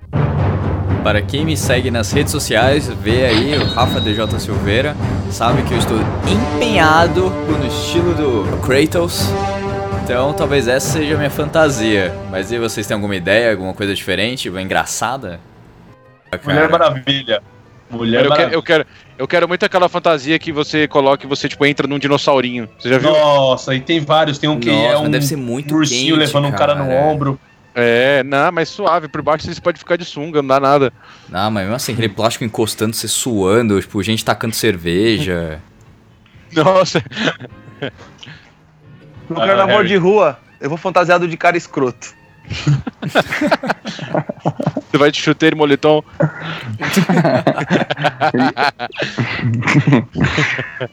[1.04, 4.96] Para quem me segue nas redes sociais, vê aí o Rafa DJ Silveira,
[5.30, 5.98] sabe que eu estou
[6.28, 9.30] empenhado no estilo do Kratos.
[10.04, 12.14] Então talvez essa seja a minha fantasia.
[12.30, 15.40] Mas e vocês têm alguma ideia, alguma coisa diferente, uma engraçada?
[16.44, 17.42] Mulher Cara, Maravilha.
[17.90, 18.56] Mulher Eu quero, Maravilha.
[18.56, 18.86] eu, quero,
[19.18, 22.68] eu quero muito aquela fantasia que você coloca e você, tipo, entra num dinossaurinho.
[22.78, 23.12] Você já viu?
[23.12, 24.38] Nossa, e tem vários.
[24.38, 26.86] Tem um que Nossa, é um deve ser muito ursinho quente, levando um cara no
[26.88, 27.02] cara.
[27.06, 27.40] ombro.
[27.74, 29.08] É, não, mas suave.
[29.08, 30.92] Por baixo você pode ficar de sunga, não dá nada.
[31.30, 35.62] Não, mas mesmo assim, aquele plástico encostando, você suando, tipo, gente tacando cerveja.
[36.52, 37.02] Nossa.
[39.30, 42.16] No carnaval de rua, eu vou fantasiado de cara escroto.
[44.90, 46.04] Você vai de chuteiro e moletom.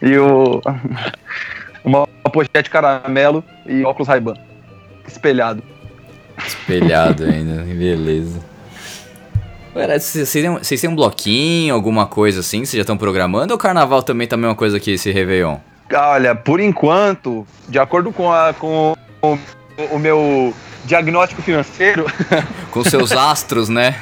[0.02, 0.60] E o.
[1.84, 4.34] Uma pochete caramelo e óculos Ray-Ban.
[5.06, 5.62] Espelhado.
[6.44, 8.40] Espelhado ainda, beleza.
[9.76, 12.58] Ué, Vocês têm, vocês têm um bloquinho, alguma coisa assim?
[12.60, 13.52] Vocês já estão programando?
[13.52, 15.58] Ou o carnaval também tá a mesma coisa que esse Réveillon?
[15.94, 19.38] Olha, por enquanto, de acordo com, a, com o,
[19.92, 22.06] o meu diagnóstico financeiro,
[22.70, 24.00] Com seus astros, né?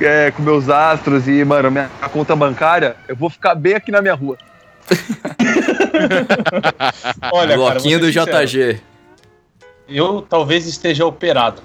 [0.00, 4.02] é, com meus astros e, mano, minha conta bancária, eu vou ficar bem aqui na
[4.02, 4.36] minha rua.
[7.32, 8.80] Olha, cara, bloquinho vou do sincero, JG.
[9.88, 11.62] Eu talvez esteja operado.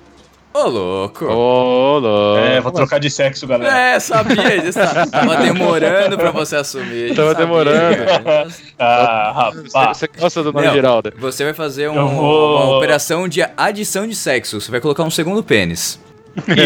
[0.53, 1.25] Ô, louco.
[1.25, 2.39] Ô, louco.
[2.45, 3.73] É, vou trocar de sexo, galera.
[3.95, 4.79] É, sabia disso.
[5.09, 7.15] Tava demorando pra você assumir.
[7.15, 8.05] Tava sabia, demorando.
[8.05, 8.47] cara.
[8.83, 9.97] Ah, Você, rapaz.
[9.97, 10.73] você gosta do nome Não.
[10.73, 11.13] Geraldo?
[11.19, 14.59] Você vai fazer um- vou- uma operação de adição de sexo.
[14.59, 15.99] Você vai colocar um segundo pênis.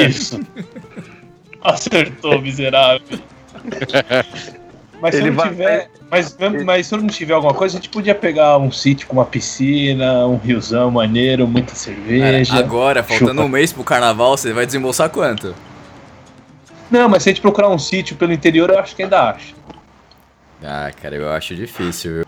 [0.10, 0.40] Isso.
[1.62, 3.20] Acertou, miserável.
[5.06, 5.90] Mas se Ele eu não vai- tiver.
[6.10, 9.26] Mas, mas se não tiver alguma coisa, a gente podia pegar um sítio com uma
[9.26, 12.58] piscina, um riozão maneiro, muita Cara, cerveja.
[12.58, 13.44] agora, faltando Chupa.
[13.44, 15.54] um mês pro carnaval, você vai desembolsar quanto?
[16.90, 19.54] Não, mas se a gente procurar um sítio pelo interior, eu acho que ainda acho.
[20.64, 22.26] Ah, cara, eu acho difícil, viu?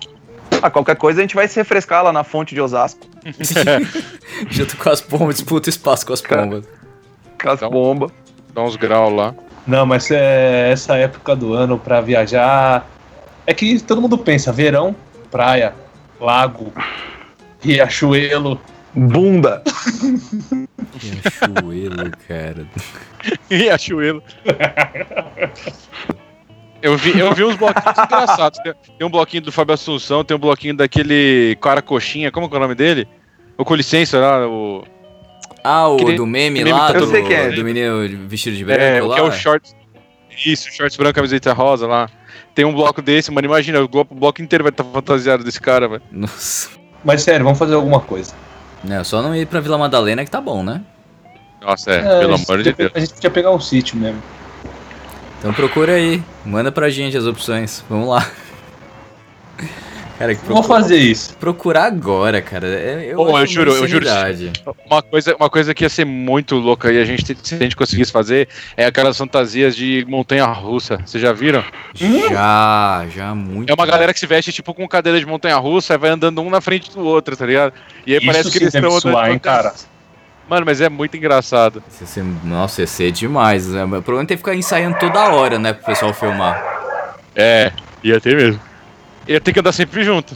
[0.62, 3.08] Ah, qualquer coisa a gente vai se refrescar lá na fonte de Osasco.
[4.52, 6.44] Junto com as pombas, disputa espaço com as Cara.
[6.44, 6.66] pombas.
[7.42, 8.12] Com as Então- bombas.
[8.54, 9.34] Dá uns graus lá.
[9.68, 12.90] Não, mas é essa época do ano pra viajar.
[13.46, 14.96] É que todo mundo pensa: verão,
[15.30, 15.76] praia,
[16.20, 16.74] lago,
[17.62, 18.60] riachuelo.
[18.94, 19.62] Bunda.
[20.98, 22.66] Riachuelo, cara.
[23.52, 24.24] Riachuelo.
[26.82, 28.60] Eu vi, eu vi uns bloquinhos engraçados.
[28.60, 32.56] Tem, tem um bloquinho do Fábio Assunção, tem um bloquinho daquele cara coxinha, como que
[32.56, 33.08] é o nome dele?
[33.58, 34.84] O com licença lá, o.
[35.64, 37.50] Ah, o do meme que nem- lá, Eu do, sei é.
[37.52, 39.16] do menino vestido de branco É, o lá.
[39.16, 39.76] que é o shorts.
[40.46, 42.10] Isso, shorts branco, camiseta rosa lá.
[42.54, 43.46] Tem um bloco desse, mano.
[43.46, 46.02] Imagina, o bloco, o bloco inteiro vai estar fantasiado desse cara, velho.
[46.12, 46.70] Nossa.
[47.04, 48.34] Mas sério, vamos fazer alguma coisa.
[48.84, 50.82] Não, só não ir pra Vila Madalena que tá bom, né?
[51.62, 52.92] Nossa, é, É, pelo amor de Deus.
[52.94, 54.22] A gente podia pegar um sítio mesmo.
[55.40, 56.22] Então procura aí.
[56.46, 57.84] Manda pra gente as opções.
[57.90, 58.26] Vamos lá.
[60.18, 61.36] Cara, que Vamos procura- fazer isso.
[61.38, 62.68] procurar agora, cara.
[62.68, 64.06] É- Eu, Ô, eu acho juro, uma eu juro.
[64.90, 67.76] Uma coisa, uma coisa que ia ser muito louca e a gente, se a gente
[67.76, 70.98] conseguisse fazer é aquelas fantasias de montanha russa.
[71.06, 71.64] Vocês já viram?
[71.94, 73.70] Já, já muito.
[73.70, 76.42] É uma galera que se veste tipo com cadeira de montanha russa e vai andando
[76.42, 77.74] um na frente do outro, tá ligado?
[78.06, 79.02] E aí Isso parece que eles estão andando.
[79.02, 79.74] suar, hein, cara.
[80.50, 81.84] Mano, mas é muito engraçado.
[82.44, 83.68] Nossa, ia ser demais.
[83.68, 83.84] Né?
[83.84, 85.74] O problema é ter que ficar ensaiando toda hora, né?
[85.74, 86.64] Pro pessoal filmar.
[87.36, 87.72] É,
[88.04, 88.67] ia ter mesmo.
[89.28, 90.36] Ia ter que andar sempre junto.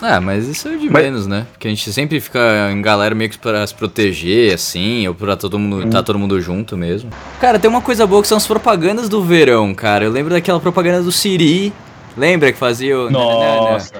[0.00, 1.46] Ah, mas isso é de Mas- menos, né?
[1.52, 5.36] Porque a gente sempre fica em galera meio que pra se proteger, assim, ou pra
[5.36, 7.10] todo mundo, tá todo mundo junto mesmo.
[7.40, 10.04] Cara, tem uma coisa boa que são as propagandas do verão, cara.
[10.04, 11.72] Eu lembro daquela propaganda do Siri.
[12.16, 13.10] Lembra que fazia o...
[13.10, 13.92] Nossa.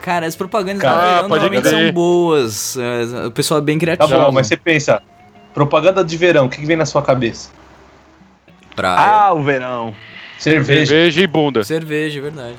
[0.00, 1.84] Cara, as propagandas Cara, do verão normalmente crer.
[1.86, 2.76] são boas.
[3.26, 4.20] O pessoal é bem Tá criativo.
[4.20, 5.02] bom, mas você pensa,
[5.52, 7.50] propaganda de verão, o que, que vem na sua cabeça?
[8.76, 9.94] Praia, Ah, o verão.
[10.42, 10.86] Cerveja.
[10.86, 11.62] Cerveja e bunda.
[11.62, 12.56] cerveja, é verdade.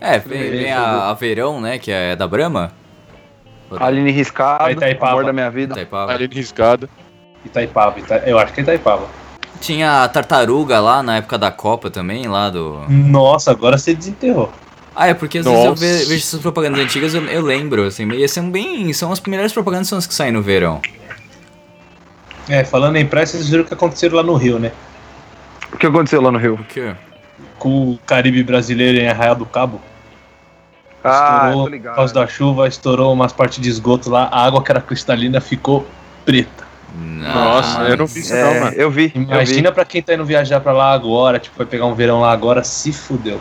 [0.00, 1.78] É, vem, vem a, a verão, né?
[1.78, 2.72] Que é da Brahma.
[3.78, 5.12] Aline Riscado, Itaipava.
[5.12, 5.74] amor da minha vida.
[5.74, 6.12] Itaipava.
[6.12, 6.88] Ali riscada.
[7.44, 8.22] Itaipava, Ita...
[8.24, 9.06] eu acho que é Itaipava.
[9.60, 12.80] Tinha a tartaruga lá na época da Copa também, lá do.
[12.88, 14.50] Nossa, agora você desenterrou.
[14.96, 15.80] Ah, é porque às vezes eu Nossa.
[15.84, 18.90] ve- vejo essas propagandas antigas, eu, eu lembro, assim, e são bem.
[18.94, 20.80] São as melhores propagandas são as que saem no verão.
[22.48, 24.72] É, falando em praia, vocês viram o que aconteceu lá no Rio, né?
[25.72, 26.54] O que aconteceu lá no Rio?
[26.54, 26.94] O quê?
[27.58, 29.80] Com o Caribe brasileiro em Arraial do Cabo.
[31.04, 31.10] Ah,
[31.44, 31.94] estourou, tô por ligado.
[31.94, 35.86] causa da chuva, estourou umas partes de esgoto lá, a água que era cristalina ficou
[36.24, 36.66] preta.
[36.94, 38.72] Nossa, eu não vi isso não, É, mano.
[38.76, 39.04] eu vi.
[39.04, 39.20] eu vi.
[39.20, 42.32] Imagina pra quem tá indo viajar pra lá agora, tipo, vai pegar um verão lá
[42.32, 43.40] agora, se fudeu.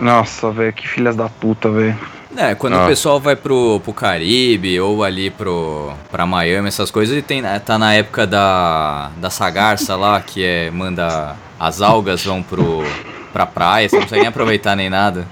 [0.00, 1.96] Nossa, velho, que filhas da puta, velho.
[2.36, 2.84] É, quando Ah.
[2.84, 7.42] o pessoal vai pro, pro Caribe ou ali pro, pra Miami, essas coisas, e tem,
[7.64, 12.84] tá na época da, da sagarça lá, que é, manda as algas vão pro,
[13.32, 15.26] pra praia, você não consegue nem aproveitar nem nada.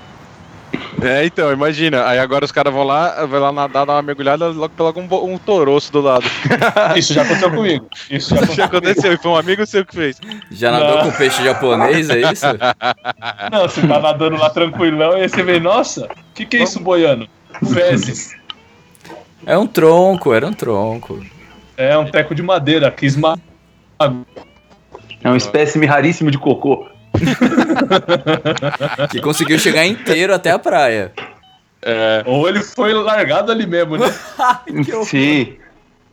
[1.02, 2.06] É, então, imagina.
[2.06, 5.32] Aí agora os caras vão lá, vai lá nadar, dar uma mergulhada, logo pega um,
[5.34, 6.24] um toroço do lado.
[6.96, 7.86] Isso já aconteceu comigo.
[8.10, 9.12] Isso já Isso já aconteceu.
[9.12, 10.18] e foi um amigo seu que fez.
[10.50, 12.46] Já nadou com peixe japonês, é isso?
[13.52, 16.62] Não, você tá nadando lá tranquilão e aí você vê, nossa, o que, que é
[16.62, 17.28] isso boiando?
[17.72, 18.34] Fezes.
[19.44, 21.24] É um tronco, era um tronco.
[21.76, 23.40] É um teco de madeira que esmaga.
[25.22, 26.86] É um espécime raríssimo de cocô.
[29.10, 31.12] Que conseguiu chegar inteiro até a praia.
[31.82, 34.12] É, Ou ele foi largado ali mesmo, né?
[35.04, 35.56] Sim.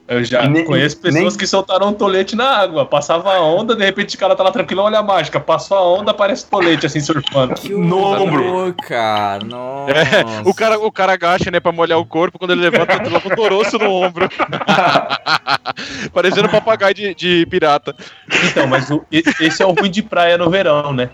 [0.05, 2.85] Eu já nem- conheço pessoas nem- que soltaram um tolete na água.
[2.85, 5.39] Passava a onda, de repente o cara tá lá tranquilo, olha a mágica.
[5.39, 7.53] Passou a onda, aparece tolete assim surfando.
[7.69, 8.75] No ombro.
[8.85, 9.43] cara.
[9.45, 9.91] Nossa.
[9.93, 13.09] é, o, cara, o cara agacha, né, pra molhar o corpo, quando ele levanta, ele
[13.09, 14.27] leva um toroço no ombro.
[16.13, 17.95] Parecendo um papagaio de, de pirata.
[18.45, 21.09] Então, mas o- esse é o ruim de praia no verão, né?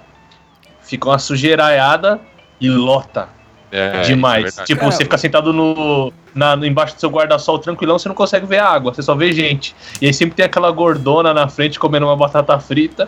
[0.81, 2.19] Fica uma sujeiraiada
[2.59, 3.29] e lota
[3.71, 4.57] É, demais.
[4.57, 8.15] é tipo, Cara, você fica sentado no, na, embaixo do seu guarda-sol tranquilão, você não
[8.15, 9.75] consegue ver a água, você só vê gente.
[10.01, 13.07] E aí sempre tem aquela gordona na frente comendo uma batata frita.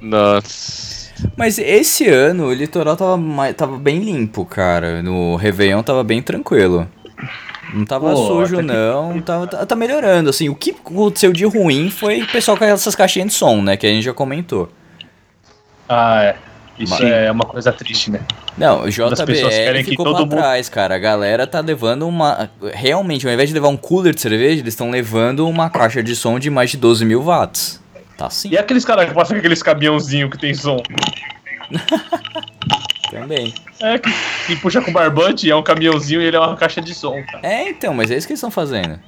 [0.00, 1.12] Nossa.
[1.36, 3.18] Mas esse ano o litoral tava,
[3.54, 5.02] tava bem limpo, cara.
[5.02, 6.88] No Réveillon tava bem tranquilo.
[7.72, 9.20] Não tava Pô, sujo, até que- não.
[9.20, 10.48] Tava, tá, tá melhorando, assim.
[10.48, 13.76] O que aconteceu de ruim foi o pessoal com essas caixinhas de som, né?
[13.76, 14.68] Que a gente já comentou.
[15.88, 16.36] Ah, é.
[16.82, 18.20] Isso Mas- é uma coisa triste, né?
[18.58, 20.94] Não, o pessoas JBL querem que ficou todo pra mundo- trás, cara.
[20.96, 22.50] A galera tá levando uma...
[22.74, 26.16] Realmente, ao invés de levar um cooler de cerveja, eles estão levando uma caixa de
[26.16, 27.80] som de mais de 12 mil watts.
[28.18, 30.82] Tá sim, E aqueles caras que passam com aqueles caminhãozinho que tem som?
[33.10, 33.54] também.
[33.80, 34.10] É, que,
[34.46, 37.46] que puxa com barbante, é um caminhãozinho e ele é uma caixa de som, cara.
[37.46, 38.98] É, então, mas é isso que eles estão fazendo.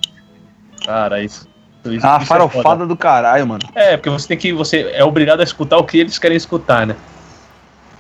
[0.84, 1.48] Cara, isso.
[1.86, 2.86] isso Ah, isso é farofada foda.
[2.86, 3.62] do caralho, mano.
[3.74, 4.52] É, porque você tem que.
[4.52, 6.96] Você é obrigado a escutar o que eles querem escutar, né?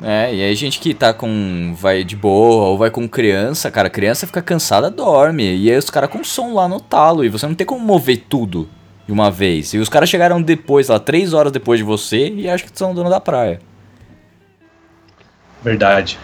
[0.02, 1.74] É, e aí gente que tá com.
[1.78, 5.56] vai de boa ou vai com criança, cara, criança fica cansada, dorme.
[5.56, 7.24] E aí os caras com som lá no talo.
[7.24, 8.68] E você não tem como mover tudo
[9.06, 9.72] de uma vez.
[9.74, 12.94] E os caras chegaram depois, lá, três horas depois de você, e acho que são
[12.94, 13.60] dono da praia.
[15.62, 16.18] Verdade.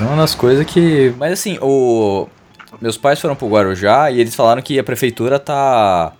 [0.00, 1.14] Uma das coisas que.
[1.18, 2.28] Mas assim, o.
[2.80, 6.12] Meus pais foram pro Guarujá e eles falaram que a prefeitura tá.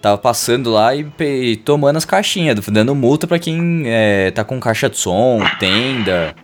[0.00, 4.60] Tava passando lá e, e tomando as caixinhas, dando multa pra quem é, tá com
[4.60, 6.34] caixa de som, tenda.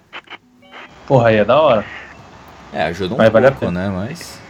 [1.07, 1.85] Porra, aí é da hora.
[2.73, 3.89] É, ajuda um Mas vale pouco, né?
[3.91, 4.41] Mas.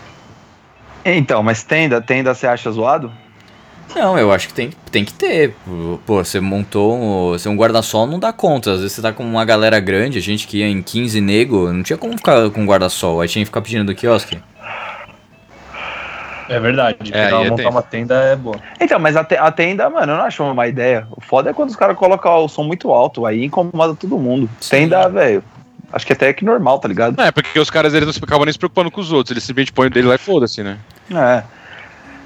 [1.04, 3.12] Então, mas tenda, tenda você acha zoado?
[3.94, 5.54] Não, eu acho que tem, tem que ter.
[6.06, 6.94] Pô, você montou.
[6.96, 8.72] um- Você um guarda-sol não dá conta.
[8.72, 11.70] Às vezes você tá com uma galera grande, a gente que ia em 15 nego,
[11.70, 13.20] não tinha como ficar com guarda-sol.
[13.20, 14.38] Aí tinha que ficar pedindo do quiosque.
[16.54, 16.96] É verdade.
[17.12, 18.56] É, Pegar- é montar uma tenda é boa.
[18.80, 21.06] Então, mas a, te- a tenda, mano, eu não acho uma má ideia.
[21.16, 24.48] O foda é quando os caras colocam o som muito alto, aí incomoda todo mundo.
[24.68, 25.42] Tenda, velho,
[25.92, 27.20] acho que até é que normal, tá ligado?
[27.20, 29.44] É, porque os caras eles não se acabam nem se preocupando com os outros, eles
[29.44, 30.76] simplesmente põem o dele lá e foda-se, né?
[31.10, 31.42] É.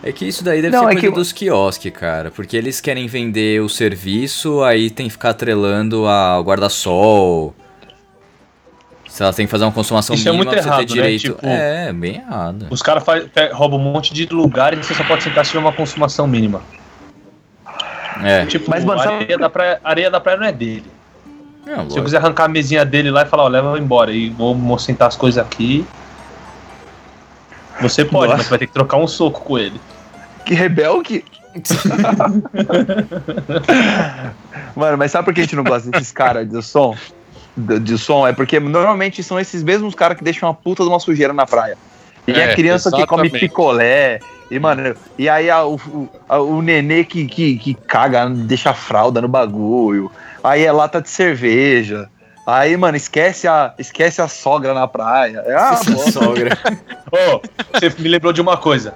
[0.03, 2.31] É que isso daí deve Não, ser é coisa que- dos quiosques, cara.
[2.31, 7.55] Porque eles querem vender o serviço, aí tem que ficar atrelando ao guarda-sol.
[9.17, 10.95] Se ela tem que fazer uma consumação Isso é mínima muito pra você errado, ter
[10.97, 11.03] né?
[11.03, 11.23] direito.
[11.23, 12.67] Tipo- É, bem errado.
[12.69, 13.03] Os caras
[13.55, 16.61] roubam um monte de lugares e você só pode sentar se tiver uma consumação mínima.
[18.23, 18.45] É.
[18.45, 20.85] Tipo, Mas, mano, a sabe- areia, da praia, a areia da praia não é dele.
[21.65, 24.29] Não, Se eu quiser arrancar a mesinha dele lá e falar, ó, leva embora e
[24.29, 25.87] vou vou sentar as coisas aqui.
[27.81, 28.37] Você pode, Nossa.
[28.37, 29.81] mas vai ter que trocar um soco com ele.
[30.45, 31.25] Que rebelde.
[34.77, 36.95] Mano, mas sabe por que a gente não gosta desses caras de som?
[37.57, 38.27] De, de som?
[38.27, 41.47] É porque normalmente são esses mesmos caras que deixam uma puta de uma sujeira na
[41.47, 41.79] praia.
[42.27, 43.39] E É, a criança que come exatamente.
[43.49, 44.19] picolé.
[44.51, 48.71] E, mano, e aí a- o, o, a- o nenê que, que, que caga, deixa
[48.71, 50.11] a fralda no bagulho.
[50.45, 52.09] Aí é lata de cerveja.
[52.47, 55.43] Aí, mano, esquece a, esquece a sogra na praia.
[55.47, 55.55] É
[55.93, 56.13] bosta.
[56.13, 56.57] sogra.
[57.11, 57.41] Ô,
[57.73, 58.95] você me lembrou de uma coisa.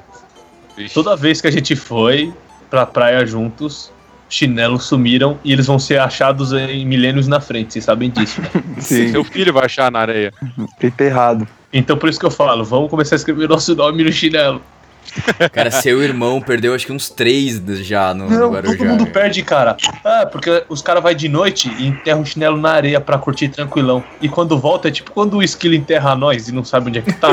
[0.95, 2.33] Toda vez que a gente foi
[2.71, 3.91] pra praia juntos,
[4.31, 8.63] chinelos sumiram e eles vão ser achados em milênios na frente, vocês sabem disso, né?
[8.79, 10.33] Sim, Seu filho vai achar na areia.
[10.79, 11.47] feito errado.
[11.73, 14.63] Então por isso que eu falo, vamos começar a escrever nosso nome no chinelo.
[15.53, 18.77] Cara, seu irmão perdeu acho que uns três já no, no Não, Guarujá.
[18.77, 19.77] todo mundo perde, cara.
[20.05, 23.49] Ah, porque os caras vai de noite e enterram o chinelo na areia pra curtir
[23.49, 24.05] tranquilão.
[24.21, 27.03] E quando volta é tipo quando o esquilo enterra nós e não sabe onde é
[27.03, 27.31] que tá.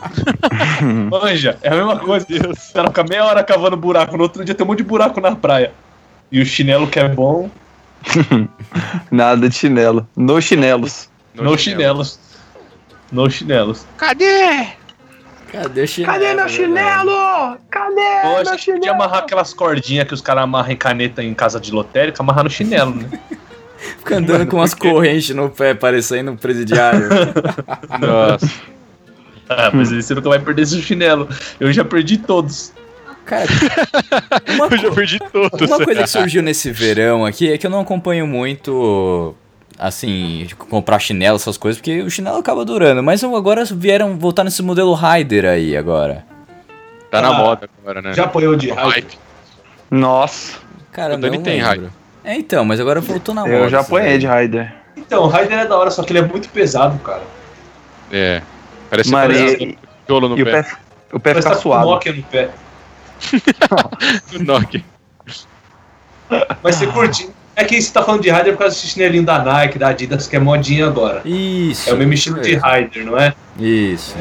[1.10, 2.26] Manja, é a mesma coisa.
[2.30, 4.16] Os caras ficam meia hora cavando buraco.
[4.16, 5.72] No outro dia tem um monte de buraco na praia.
[6.32, 7.50] E o chinelo que é bom,
[9.10, 10.08] Nada de chinelo.
[10.16, 11.08] No chinelos.
[11.34, 12.18] no, chinelos.
[13.12, 13.86] No chinelos.
[13.96, 14.68] Cadê?
[15.52, 16.12] Cadê o chinelo?
[16.12, 17.58] Cadê meu chinelo?
[17.70, 18.94] Cadê Poxa, meu podia chinelo?
[18.94, 22.50] amarrar aquelas cordinhas que os caras amarram em caneta em casa de lotérica, amarrar no
[22.50, 23.20] chinelo, né?
[23.98, 27.08] Fica andando com umas correntes no pé, parecendo um presidiário.
[27.98, 28.50] Nossa.
[29.48, 31.26] Ah, mas você nunca vai perder seu chinelo.
[31.58, 32.72] Eu já perdi todos.
[33.30, 33.46] Cara,
[34.56, 35.60] uma, Eu já perdi todos.
[35.68, 39.36] uma coisa que surgiu nesse verão aqui é que eu não acompanho muito,
[39.78, 43.04] assim, comprar chinelo, essas coisas, porque o chinelo acaba durando.
[43.04, 46.24] Mas eu- agora vieram voltar nesse modelo Rider aí agora.
[47.08, 48.12] Tá na Ah, moda agora, né?
[48.14, 48.90] Já apoiou de raiva?
[48.90, 49.16] Hype.
[49.90, 50.58] Nossa,
[50.90, 51.92] Cara, O Dani não tem lembro.
[52.24, 53.54] É, então, mas agora voltou na moda.
[53.54, 54.74] eu já apanhei de Raider.
[54.96, 57.22] Então, o Raider é da hora, só que ele é muito pesado, cara.
[58.10, 58.42] É.
[58.90, 60.62] Parece Mano, parece e, tijolo no e o pé.
[60.64, 60.68] pé,
[61.12, 61.86] o pé Parece fica tá com suado.
[61.88, 62.50] Nokia no pé.
[64.40, 64.84] Nokia.
[66.62, 67.28] Mas você curte.
[67.56, 70.26] É que você tá falando de Raider por causa desse chinelinho da Nike, da Adidas,
[70.26, 71.20] que é modinha agora.
[71.24, 71.90] Isso.
[71.90, 72.60] É o mesmo estilo de isso.
[72.60, 73.34] Raider, não é?
[73.58, 74.14] Isso.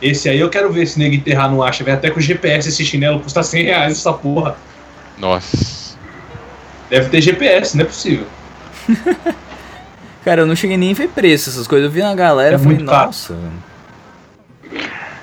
[0.00, 1.82] Esse aí eu quero ver esse nego enterrar no acha.
[1.84, 4.56] Vem até com GPS esse chinelo, custa 100 reais essa porra.
[5.18, 5.96] Nossa.
[6.88, 8.26] Deve ter GPS, não é possível.
[10.24, 11.86] Cara, eu não cheguei nem a ver preço, essas coisas.
[11.86, 13.06] Eu vi na galera É e falei, muito caro.
[13.06, 13.34] nossa.
[13.34, 13.52] velho.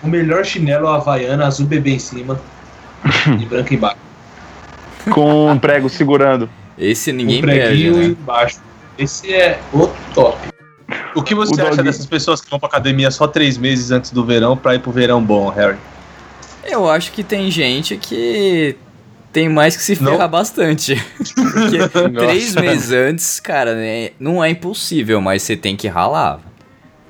[0.03, 2.39] O melhor chinelo é Havaiana, azul bebê em cima
[3.39, 3.97] e branco embaixo.
[5.11, 6.49] Com um prego segurando.
[6.77, 8.05] Esse um ninguém perde, preguinho né?
[8.05, 8.59] embaixo.
[8.97, 10.37] Esse é o top.
[11.15, 14.11] O que você O acha dessas pessoas que vão pra academia só três meses antes
[14.11, 15.77] do verão pra ir pro verão bom, Harry?
[16.63, 18.75] Eu acho que tem gente que
[19.31, 20.11] tem mais que se Não?
[20.11, 20.95] ferrar bastante.
[21.35, 26.39] Porque três meses antes, cara, né, não é impossível, mas você tem que ralar.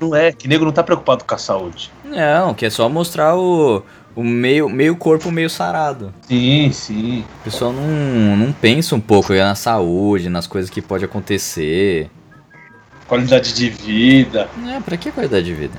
[0.02, 1.92] Não é, que nego não tá preocupado com a saúde.
[2.04, 3.84] Não, que é só mostrar o,
[4.16, 6.12] o meio, meio corpo meio sarado.
[6.22, 7.24] Sim, sim.
[7.40, 12.10] O pessoal não, não pensa um pouco na saúde, nas coisas que pode acontecer.
[13.06, 14.48] Qualidade de vida.
[14.66, 15.78] É, pra que qualidade de vida?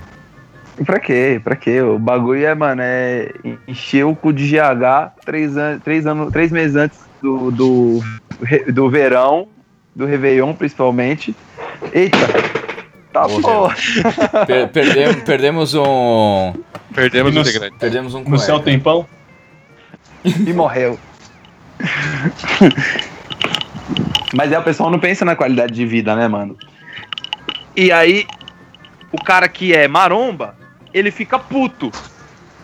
[0.79, 1.41] E pra quê?
[1.43, 1.81] Pra quê?
[1.81, 3.29] O bagulho é, mano, é
[3.67, 7.99] encher o cu de GH três, an três, anos, três meses antes do, do,
[8.71, 9.47] do verão,
[9.93, 11.35] do Réveillon principalmente.
[11.91, 12.62] Eita!
[13.13, 13.75] Tá porra!
[14.47, 16.53] Per- perdemos, perdemos um.
[16.93, 17.77] Perdemos integrante.
[17.79, 18.63] Perdemos um No céu colega.
[18.65, 19.05] tem pão?
[20.25, 20.99] E morreu.
[24.33, 26.57] Mas é, o pessoal não pensa na qualidade de vida, né, mano?
[27.75, 28.25] E aí,
[29.11, 30.55] o cara que é maromba,
[30.93, 31.91] ele fica puto.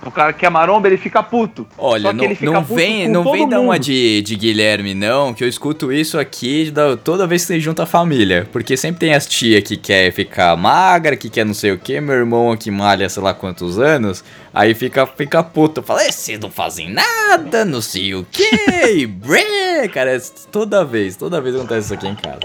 [0.05, 1.67] O cara que é maromba, ele fica puto.
[1.77, 5.33] Olha, não, ele fica não puto vem, não vem dar uma de, de Guilherme, não,
[5.33, 8.47] que eu escuto isso aqui da- toda vez que você junta a família.
[8.51, 11.99] Porque sempre tem as tia que quer ficar magra, que quer não sei o que,
[11.99, 14.23] meu irmão que malha sei lá quantos anos,
[14.53, 15.83] aí fica, fica puto.
[15.83, 18.49] Fala, "Eh, vocês não fazem nada, não sei o que,
[18.95, 20.19] e brê, cara, é
[20.49, 22.39] toda vez, toda vez acontece isso aqui em casa.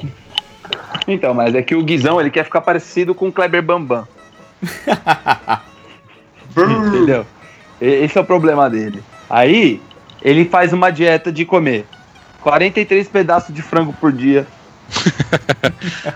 [1.07, 4.09] Então, mas é que o Guizão, ele quer ficar parecido com o Kleber Bambam.
[6.57, 7.27] Entendeu?
[7.85, 9.03] Esse é o problema dele.
[9.29, 9.81] Aí,
[10.23, 11.85] ele faz uma dieta de comer
[12.41, 14.47] 43 pedaços de frango por dia.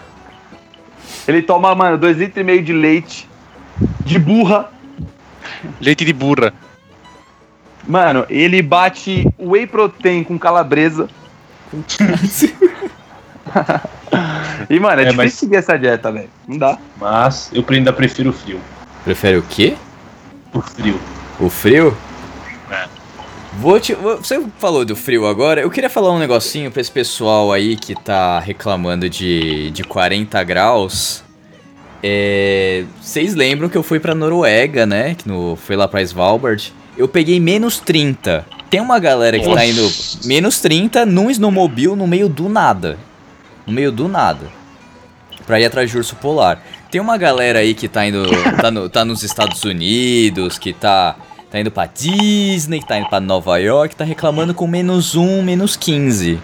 [1.27, 3.29] ele toma, mano, 2,5 litros e meio de leite
[4.05, 4.71] de burra.
[5.81, 6.53] Leite de burra.
[7.87, 11.09] Mano, ele bate whey protein com calabresa.
[14.69, 16.29] e, mano, é, É, difícil mas- seguir essa dieta, velho.
[16.47, 16.79] Não dá.
[16.99, 18.61] Mas eu ainda prefiro o frio.
[19.05, 19.77] Prefere o quê?
[20.53, 20.99] O frio.
[21.41, 21.97] O frio?
[22.71, 22.87] É.
[23.61, 25.61] Vou te, você falou do frio agora.
[25.61, 30.43] Eu queria falar um negocinho pra esse pessoal aí que tá reclamando de, de 40
[30.45, 31.23] graus.
[32.03, 35.15] É, Vocês lembram que eu fui pra Noruega, né?
[35.17, 36.73] Que no, fui lá pra Svalbard.
[36.97, 38.47] Eu peguei menos 30.
[38.71, 39.91] Tem uma galera que tá indo
[40.25, 42.99] menos 30 num snowmobile no meio do nada.
[43.67, 44.47] No meio do nada.
[45.47, 46.63] Pra ir atrás de urso polar.
[46.91, 48.23] Tem uma galera aí que tá indo.
[48.61, 51.17] tá, no- tá nos Estados Unidos, que tá.
[51.51, 55.77] Tá indo pra Disney, tá indo pra Nova York, tá reclamando com menos 1, menos
[55.77, 56.39] 15.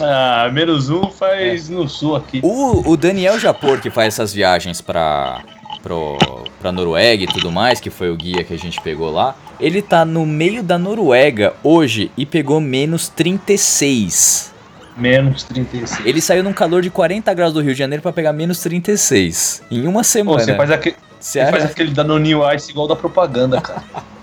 [0.00, 2.40] Ah, menos um faz no sul aqui.
[2.42, 5.40] O, o Daniel Japor, que faz essas viagens pra,
[5.82, 6.18] pro,
[6.60, 9.80] pra Noruega e tudo mais, que foi o guia que a gente pegou lá, ele
[9.80, 14.52] tá no meio da Noruega hoje e pegou menos 36.
[14.94, 16.04] Menos 36.
[16.06, 19.62] Ele saiu num calor de 40 graus do Rio de Janeiro pra pegar menos 36.
[19.70, 20.44] Em uma Pô, semana.
[20.44, 23.82] você faz, aque- Você você faz acha- aquele Danoninho Ice igual da propaganda, cara.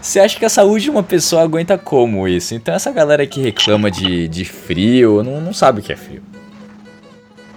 [0.00, 2.54] Você acha que a saúde de uma pessoa aguenta como isso?
[2.54, 6.22] Então essa galera que reclama de, de frio não, não sabe o que é frio.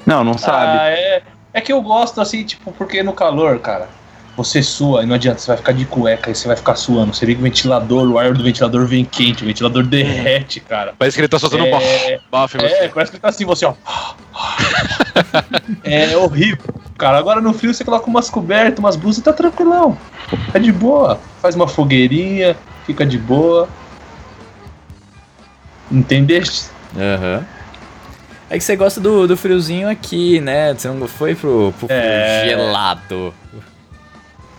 [0.06, 0.78] Não, não sabe.
[0.78, 1.22] Ah, é,
[1.54, 3.88] é que eu gosto assim, tipo, porque no calor, cara,
[4.36, 7.14] você sua e não adianta, você vai ficar de cueca e você vai ficar suando.
[7.14, 10.94] Você liga o ventilador, o ar do ventilador vem quente, o ventilador derrete, cara.
[10.98, 11.86] Parece que ele tá soltando um bafo.
[11.86, 13.74] É, bafo em é, parece que ele tá assim, você, ó.
[15.84, 16.74] É horrível.
[16.98, 19.98] Cara, agora no frio você coloca umas cobertas, umas blusas e tá tranquilão.
[20.54, 21.20] É de boa.
[21.42, 22.56] Faz uma fogueirinha,
[22.86, 23.68] fica de boa.
[25.92, 26.70] Entendeste?
[26.98, 27.46] Aham.
[28.50, 30.74] É que você gosta do, do friozinho aqui, né?
[30.74, 32.46] Você não foi pro, pro frio É.
[32.48, 33.34] gelado.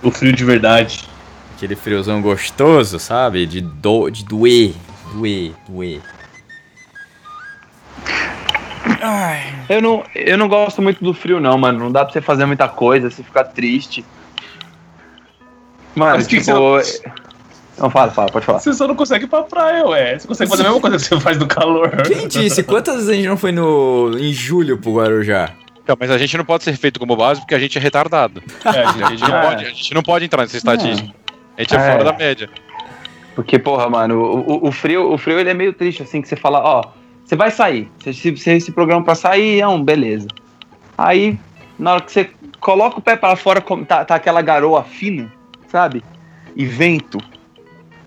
[0.04, 1.08] O frio de verdade.
[1.56, 3.46] Aquele friozão gostoso, sabe?
[3.46, 4.74] De, do, de doer.
[5.14, 6.02] Doer, doer.
[9.68, 11.78] Eu não, eu não gosto muito do frio, não, mano.
[11.78, 14.04] Não dá pra você fazer muita coisa, você ficar triste.
[15.94, 16.78] Mano, Mas que que tipo.
[17.78, 18.60] Não, fala, fala, pode falar.
[18.60, 20.18] Você só não consegue ir pra praia, ué.
[20.18, 21.90] Você consegue fazer a mesma coisa que você faz no calor.
[22.02, 22.62] Quem disse?
[22.62, 25.50] Quantas vezes a gente não foi no, em julho pro Guarujá?
[25.84, 28.42] Então, mas a gente não pode ser feito como base porque a gente é retardado.
[28.64, 29.42] É, A gente não, É.
[29.42, 31.14] pode, a gente não pode entrar nessa estatística.
[31.56, 31.92] A gente é, É.
[31.92, 32.48] fora da média.
[33.34, 36.28] Porque, porra, mano, o, o- o frio, o frio ele é meio triste, assim, que
[36.28, 36.84] você fala, ó,
[37.24, 37.90] você vai sair.
[37.98, 40.28] Você se, você se programa pra sair, é um, beleza.
[40.96, 41.38] Aí,
[41.78, 42.30] na hora que você
[42.60, 45.30] coloca o pé pra fora, tá, tá aquela garoa fina,
[45.68, 46.02] sabe?
[46.56, 47.18] E vento.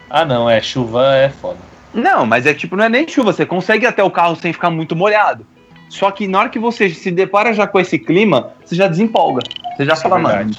[0.09, 0.61] Ah, não, é.
[0.61, 1.59] Chuva é foda.
[1.93, 4.51] Não, mas é tipo, não é nem chuva, você consegue ir até o carro sem
[4.53, 5.45] ficar muito molhado.
[5.89, 9.41] Só que na hora que você se depara já com esse clima, você já desempolga.
[9.75, 10.51] Você já Isso fala, é mano,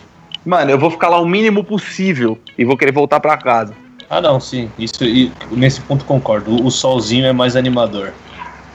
[0.45, 3.75] mano, eu vou ficar lá o mínimo possível e vou querer voltar pra casa.
[4.11, 4.71] Ah, não, sim.
[4.79, 6.51] Isso, e nesse ponto concordo.
[6.51, 8.13] O, o solzinho é mais animador.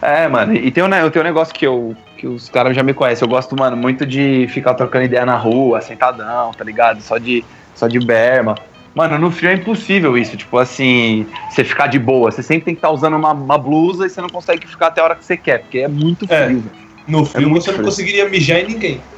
[0.01, 1.95] É, mano, e tem um, ne- tem um negócio que eu.
[2.17, 3.25] que os caras já me conhecem.
[3.25, 7.01] Eu gosto, mano, muito de ficar trocando ideia na rua, sentadão, tá ligado?
[7.01, 7.43] Só de,
[7.73, 8.53] só de berma.
[8.95, 10.37] Mano, no frio é impossível isso.
[10.37, 12.29] Tipo assim, você ficar de boa.
[12.31, 15.01] Você sempre tem que estar usando uma, uma blusa e você não consegue ficar até
[15.01, 16.45] a hora que você quer, porque é muito É.
[16.45, 16.59] frio.
[16.59, 16.63] velho.
[17.07, 17.89] No frio muito você não frio.
[17.89, 19.01] conseguiria mijar em ninguém.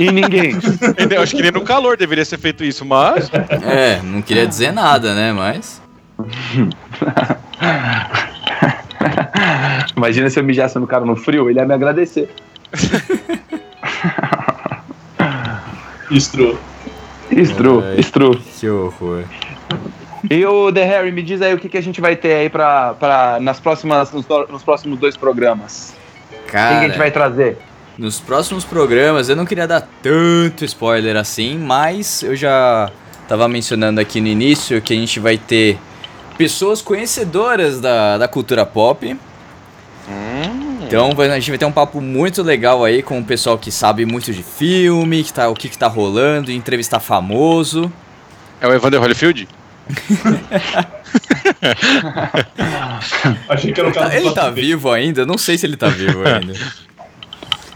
[0.00, 0.52] E ninguém.
[1.10, 3.30] Eu acho que nem no calor deveria ser feito isso, mas.
[3.62, 5.34] É, não queria dizer nada, né?
[5.34, 5.82] Mas.
[9.94, 12.30] Imagina se eu mijasse no cara no frio, ele ia me agradecer.
[16.10, 16.58] Estru.
[17.30, 17.98] Estru, Ai.
[18.00, 18.40] estru.
[18.58, 19.24] Que horror.
[20.28, 22.48] E o The Harry, me diz aí o que, que a gente vai ter aí
[22.50, 25.94] pra, pra, nas próximas, nos, nos próximos dois programas.
[26.30, 27.58] Quem que a Cara, gente vai trazer?
[27.98, 32.90] nos próximos programas, eu não queria dar tanto spoiler assim, mas eu já
[33.26, 35.78] tava mencionando aqui no início que a gente vai ter
[36.36, 39.16] pessoas conhecedoras da, da cultura pop.
[40.86, 44.06] Então a gente vai ter um papo muito legal aí com o pessoal que sabe
[44.06, 47.92] muito de filme, que tá, o que, que tá rolando, entrevistar famoso.
[48.60, 49.48] É o Evander Holyfield?
[53.48, 55.22] Achei que era o cara Ele tá vivo ainda?
[55.22, 56.54] Eu Não sei se ele tá vivo ainda.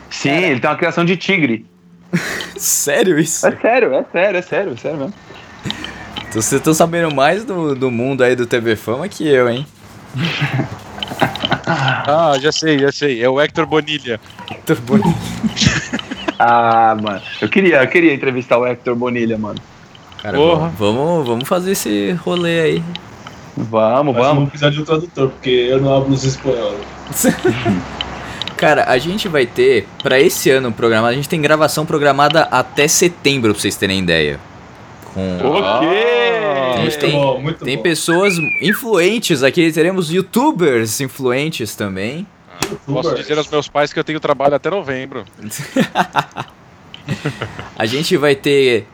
[0.08, 1.66] Sim, ele tem uma criação de tigre.
[2.56, 3.46] Sério isso?
[3.46, 5.14] É sério, é sério, é sério, é sério mesmo.
[6.28, 9.66] Então vocês estão sabendo mais do, do mundo aí do TV Fama que eu, hein?
[11.72, 13.22] Ah, já sei, já sei.
[13.22, 14.20] É o Hector Bonilha.
[14.66, 15.14] Tô bonito.
[16.42, 17.20] Ah, mano.
[17.38, 19.58] Eu queria, eu queria entrevistar o Hector Bonilha, mano.
[20.22, 20.72] Cara, Porra.
[20.78, 22.84] vamos, vamos, fazer esse rolê aí.
[23.54, 24.34] Vamos, Mas vamos.
[24.36, 26.76] vamos precisar de um tradutor, porque eu não hablo os espanhol.
[28.56, 32.88] Cara, a gente vai ter, pra esse ano programado, a gente tem gravação programada até
[32.88, 34.40] setembro, pra vocês terem ideia.
[35.12, 35.38] Com...
[35.42, 35.88] Ok!
[36.82, 37.82] Gente Muito tem, bom, muito tem bom.
[37.82, 42.26] pessoas influentes aqui, teremos youtubers influentes também.
[42.86, 45.24] Posso dizer aos meus pais que eu tenho trabalho até novembro.
[47.76, 48.86] A gente vai ter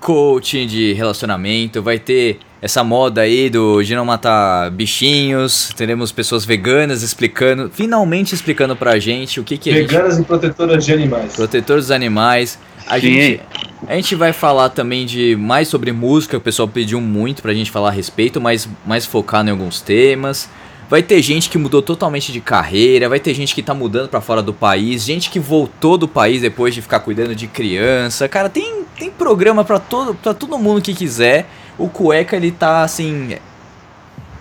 [0.00, 6.44] coaching de relacionamento, vai ter essa moda aí do de não matar bichinhos, teremos pessoas
[6.44, 10.92] veganas explicando, finalmente explicando pra gente o que que a gente Veganas e protetoras de
[10.92, 11.36] animais.
[11.36, 12.58] protetor dos animais.
[12.86, 13.12] A Sim.
[13.12, 13.40] gente,
[13.86, 17.70] a gente vai falar também de mais sobre música, o pessoal pediu muito pra gente
[17.70, 20.48] falar a respeito, mas mais focado em alguns temas.
[20.88, 24.20] Vai ter gente que mudou totalmente de carreira, vai ter gente que tá mudando pra
[24.20, 28.28] fora do país, gente que voltou do país depois de ficar cuidando de criança.
[28.28, 31.46] Cara, tem, tem programa pra todo, pra todo mundo que quiser.
[31.78, 33.36] O Cueca, ele tá assim.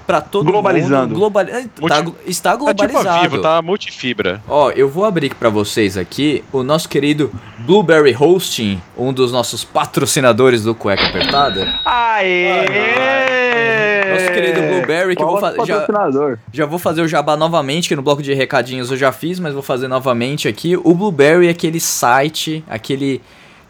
[0.06, 1.08] Pra todo Globalizando.
[1.10, 1.16] mundo.
[1.16, 3.22] Globali tá, Multi- está Tá tipo globalizado.
[3.22, 4.41] Vivo, tá multifibra.
[4.47, 9.64] Ó, eu vou abrir pra vocês aqui o nosso querido Blueberry Hosting, um dos nossos
[9.64, 11.74] patrocinadores do Cueca Apertada.
[11.86, 14.14] Aê!
[14.14, 15.51] Nosso querido Blueberry, que eu vou já-
[15.82, 16.38] patrocinador?
[16.51, 19.54] Já vou fazer o jabá novamente, que no bloco de recadinhos eu já fiz, mas
[19.54, 20.76] vou fazer novamente aqui.
[20.78, 23.22] O Blueberry é aquele site, aquele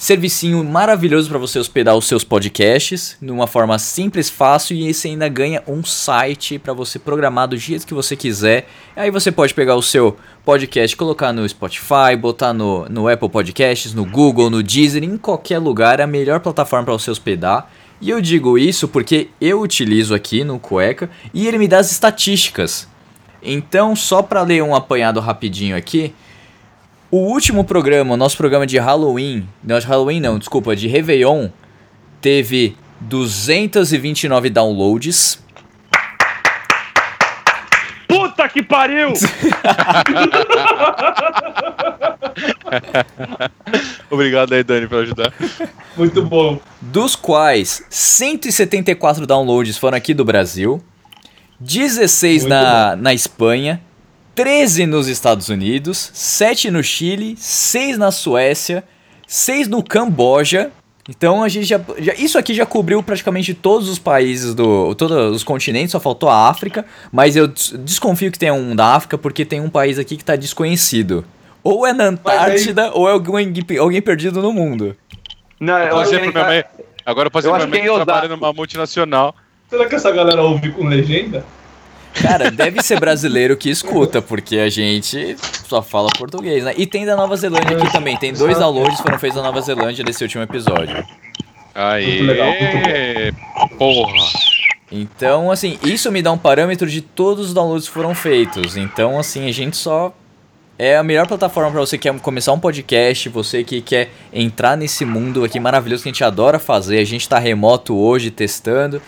[0.03, 5.29] Servicinho maravilhoso para você hospedar os seus podcasts, numa forma simples, fácil e você ainda
[5.29, 8.67] ganha um site para você programar do jeito que você quiser.
[8.97, 13.93] Aí você pode pegar o seu podcast, colocar no Spotify, botar no, no Apple Podcasts,
[13.93, 17.71] no Google, no Deezer, em qualquer lugar, é a melhor plataforma para você hospedar.
[18.01, 21.89] E eu digo isso porque eu utilizo aqui no Cueca e ele me dá as
[21.93, 22.89] estatísticas.
[23.41, 26.13] Então, só para ler um apanhado rapidinho aqui,
[27.13, 31.49] o último programa, o nosso programa de Halloween, não de Halloween não, desculpa, de Réveillon,
[32.19, 35.37] teve 229 downloads.
[38.07, 39.13] Puta que pariu!
[44.09, 45.31] Obrigado aí, Dani, por ajudar.
[45.95, 46.59] Muito bom.
[46.81, 50.83] Dos quais 174 downloads foram aqui do Brasil,
[51.59, 53.79] 16 Muito na, na Espanha,
[54.35, 58.83] 13 nos Estados Unidos, 7 no Chile, 6 na Suécia,
[59.27, 60.71] 6 no Camboja.
[61.07, 64.95] Então a gente já, já- Isso aqui já cobriu praticamente todos os países do.
[64.95, 66.85] todos os continentes, só faltou a África.
[67.11, 70.23] Mas eu des- desconfio que tenha um da África, porque tem um país aqui que
[70.23, 71.25] tá desconhecido.
[71.61, 74.95] Ou é na Antártida, ou é alguém, alguém perdido no mundo.
[75.59, 76.63] Não, eu acho que ele minha tá- mãe,
[77.05, 78.41] agora, eu exemplo, acho minha que é mãe em que trabalha Osasco.
[78.45, 79.35] numa multinacional.
[79.69, 81.45] Será que essa galera ouve com legenda?
[82.21, 85.35] Cara, deve ser brasileiro que escuta, porque a gente
[85.67, 86.73] só fala português, né?
[86.77, 88.15] E tem da Nova Zelândia aqui também.
[88.17, 91.03] Tem dois downloads que foram feitos da Nova Zelândia desse último episódio.
[91.73, 94.13] Aí, Muito legal, muito porra.
[94.91, 98.77] Então, assim, isso me dá um parâmetro de todos os downloads que foram feitos.
[98.77, 100.13] Então, assim, a gente só.
[100.77, 104.75] É a melhor plataforma para você que quer começar um podcast, você que quer entrar
[104.75, 106.97] nesse mundo aqui maravilhoso que a gente adora fazer.
[106.99, 109.01] A gente tá remoto hoje testando.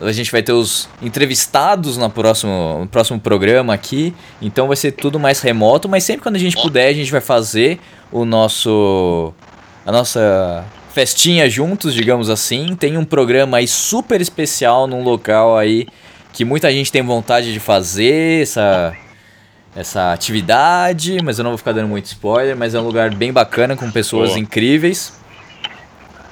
[0.00, 4.14] A gente vai ter os entrevistados no próximo, no próximo programa aqui.
[4.40, 7.20] Então vai ser tudo mais remoto, mas sempre quando a gente puder, a gente vai
[7.20, 7.78] fazer
[8.10, 9.32] o nosso.
[9.84, 10.64] a nossa
[10.94, 12.74] festinha juntos, digamos assim.
[12.74, 15.86] Tem um programa aí super especial num local aí
[16.32, 18.96] que muita gente tem vontade de fazer essa
[19.74, 23.32] essa atividade, mas eu não vou ficar dando muito spoiler, mas é um lugar bem
[23.32, 24.38] bacana com pessoas Boa.
[24.38, 25.21] incríveis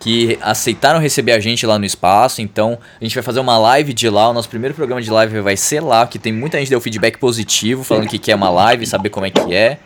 [0.00, 2.40] que aceitaram receber a gente lá no espaço.
[2.40, 4.30] Então, a gente vai fazer uma live de lá.
[4.30, 6.80] O nosso primeiro programa de live vai ser lá, que tem muita gente que deu
[6.80, 9.78] feedback positivo, falando que quer uma live, saber como é que é.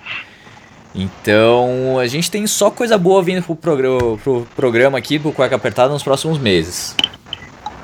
[0.94, 5.56] Então, a gente tem só coisa boa vindo pro, programa, pro programa aqui, pro Cueca
[5.56, 6.94] Apertada, nos próximos meses.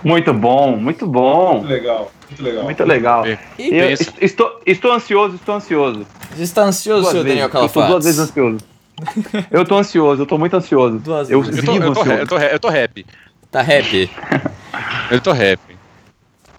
[0.05, 1.55] Muito bom, muito bom.
[1.55, 2.64] Muito legal, muito legal.
[2.64, 3.24] Muito legal.
[3.26, 6.07] E E estou, estou ansioso, estou ansioso.
[6.35, 7.41] você está ansioso, Duas senhor vezes.
[7.41, 8.31] Daniel Eu tô duas vezes Calafates?
[8.31, 8.69] ansioso.
[9.51, 10.98] Eu tô ansioso, eu tô muito ansioso.
[10.98, 11.59] Duas eu vezes.
[11.59, 12.11] Eu tô, eu, tô, ansioso.
[12.20, 13.07] eu, tô, eu tô rap.
[13.51, 14.11] Tá rap?
[15.11, 15.59] Eu tô rap.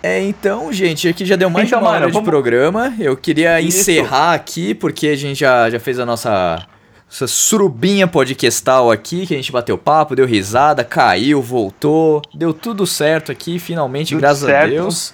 [0.04, 2.94] É, então, gente, aqui já deu mais Então, de uma mano, hora de vamos- programa.
[3.00, 3.80] Eu queria Isso.
[3.80, 6.66] encerrar aqui, porque a gente já, já fez a nossa,
[7.10, 12.86] essa surubinha podcastal aqui, que a gente bateu papo, deu risada, caiu, voltou, deu tudo
[12.86, 14.70] certo aqui, finalmente, Tudo graças a certo.
[14.72, 15.14] Deus.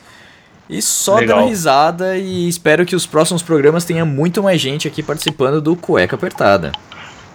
[0.70, 1.38] E só Legal.
[1.40, 5.76] dando risada e espero que os próximos programas tenha muito mais gente aqui participando do
[5.76, 6.72] Cueca Apertada.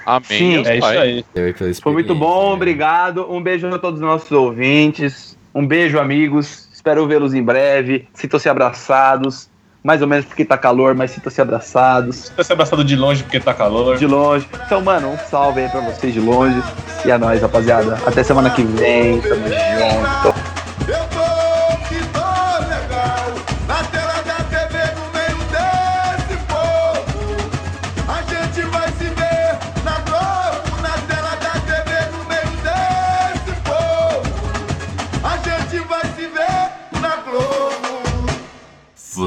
[0.07, 0.23] Amém.
[0.25, 0.97] Sim, É isso Pai.
[0.99, 1.25] aí.
[1.35, 2.55] Eu, pela Foi muito bom, experiência.
[2.55, 3.33] obrigado.
[3.33, 5.37] Um beijo a todos os nossos ouvintes.
[5.55, 6.69] Um beijo, amigos.
[6.73, 8.09] Espero vê-los em breve.
[8.15, 9.51] Sintam-se abraçados.
[9.85, 12.29] Mais ou menos porque tá calor, mas sintam-se abraçados.
[12.37, 13.97] Tá se abraçado de longe porque tá calor.
[13.99, 14.47] De longe.
[14.67, 16.61] Então, mano, um salve aí pra vocês de longe.
[17.05, 17.99] E é nóis, rapaziada.
[18.07, 19.21] Até semana que vem.
[19.21, 20.42] Tamo junto.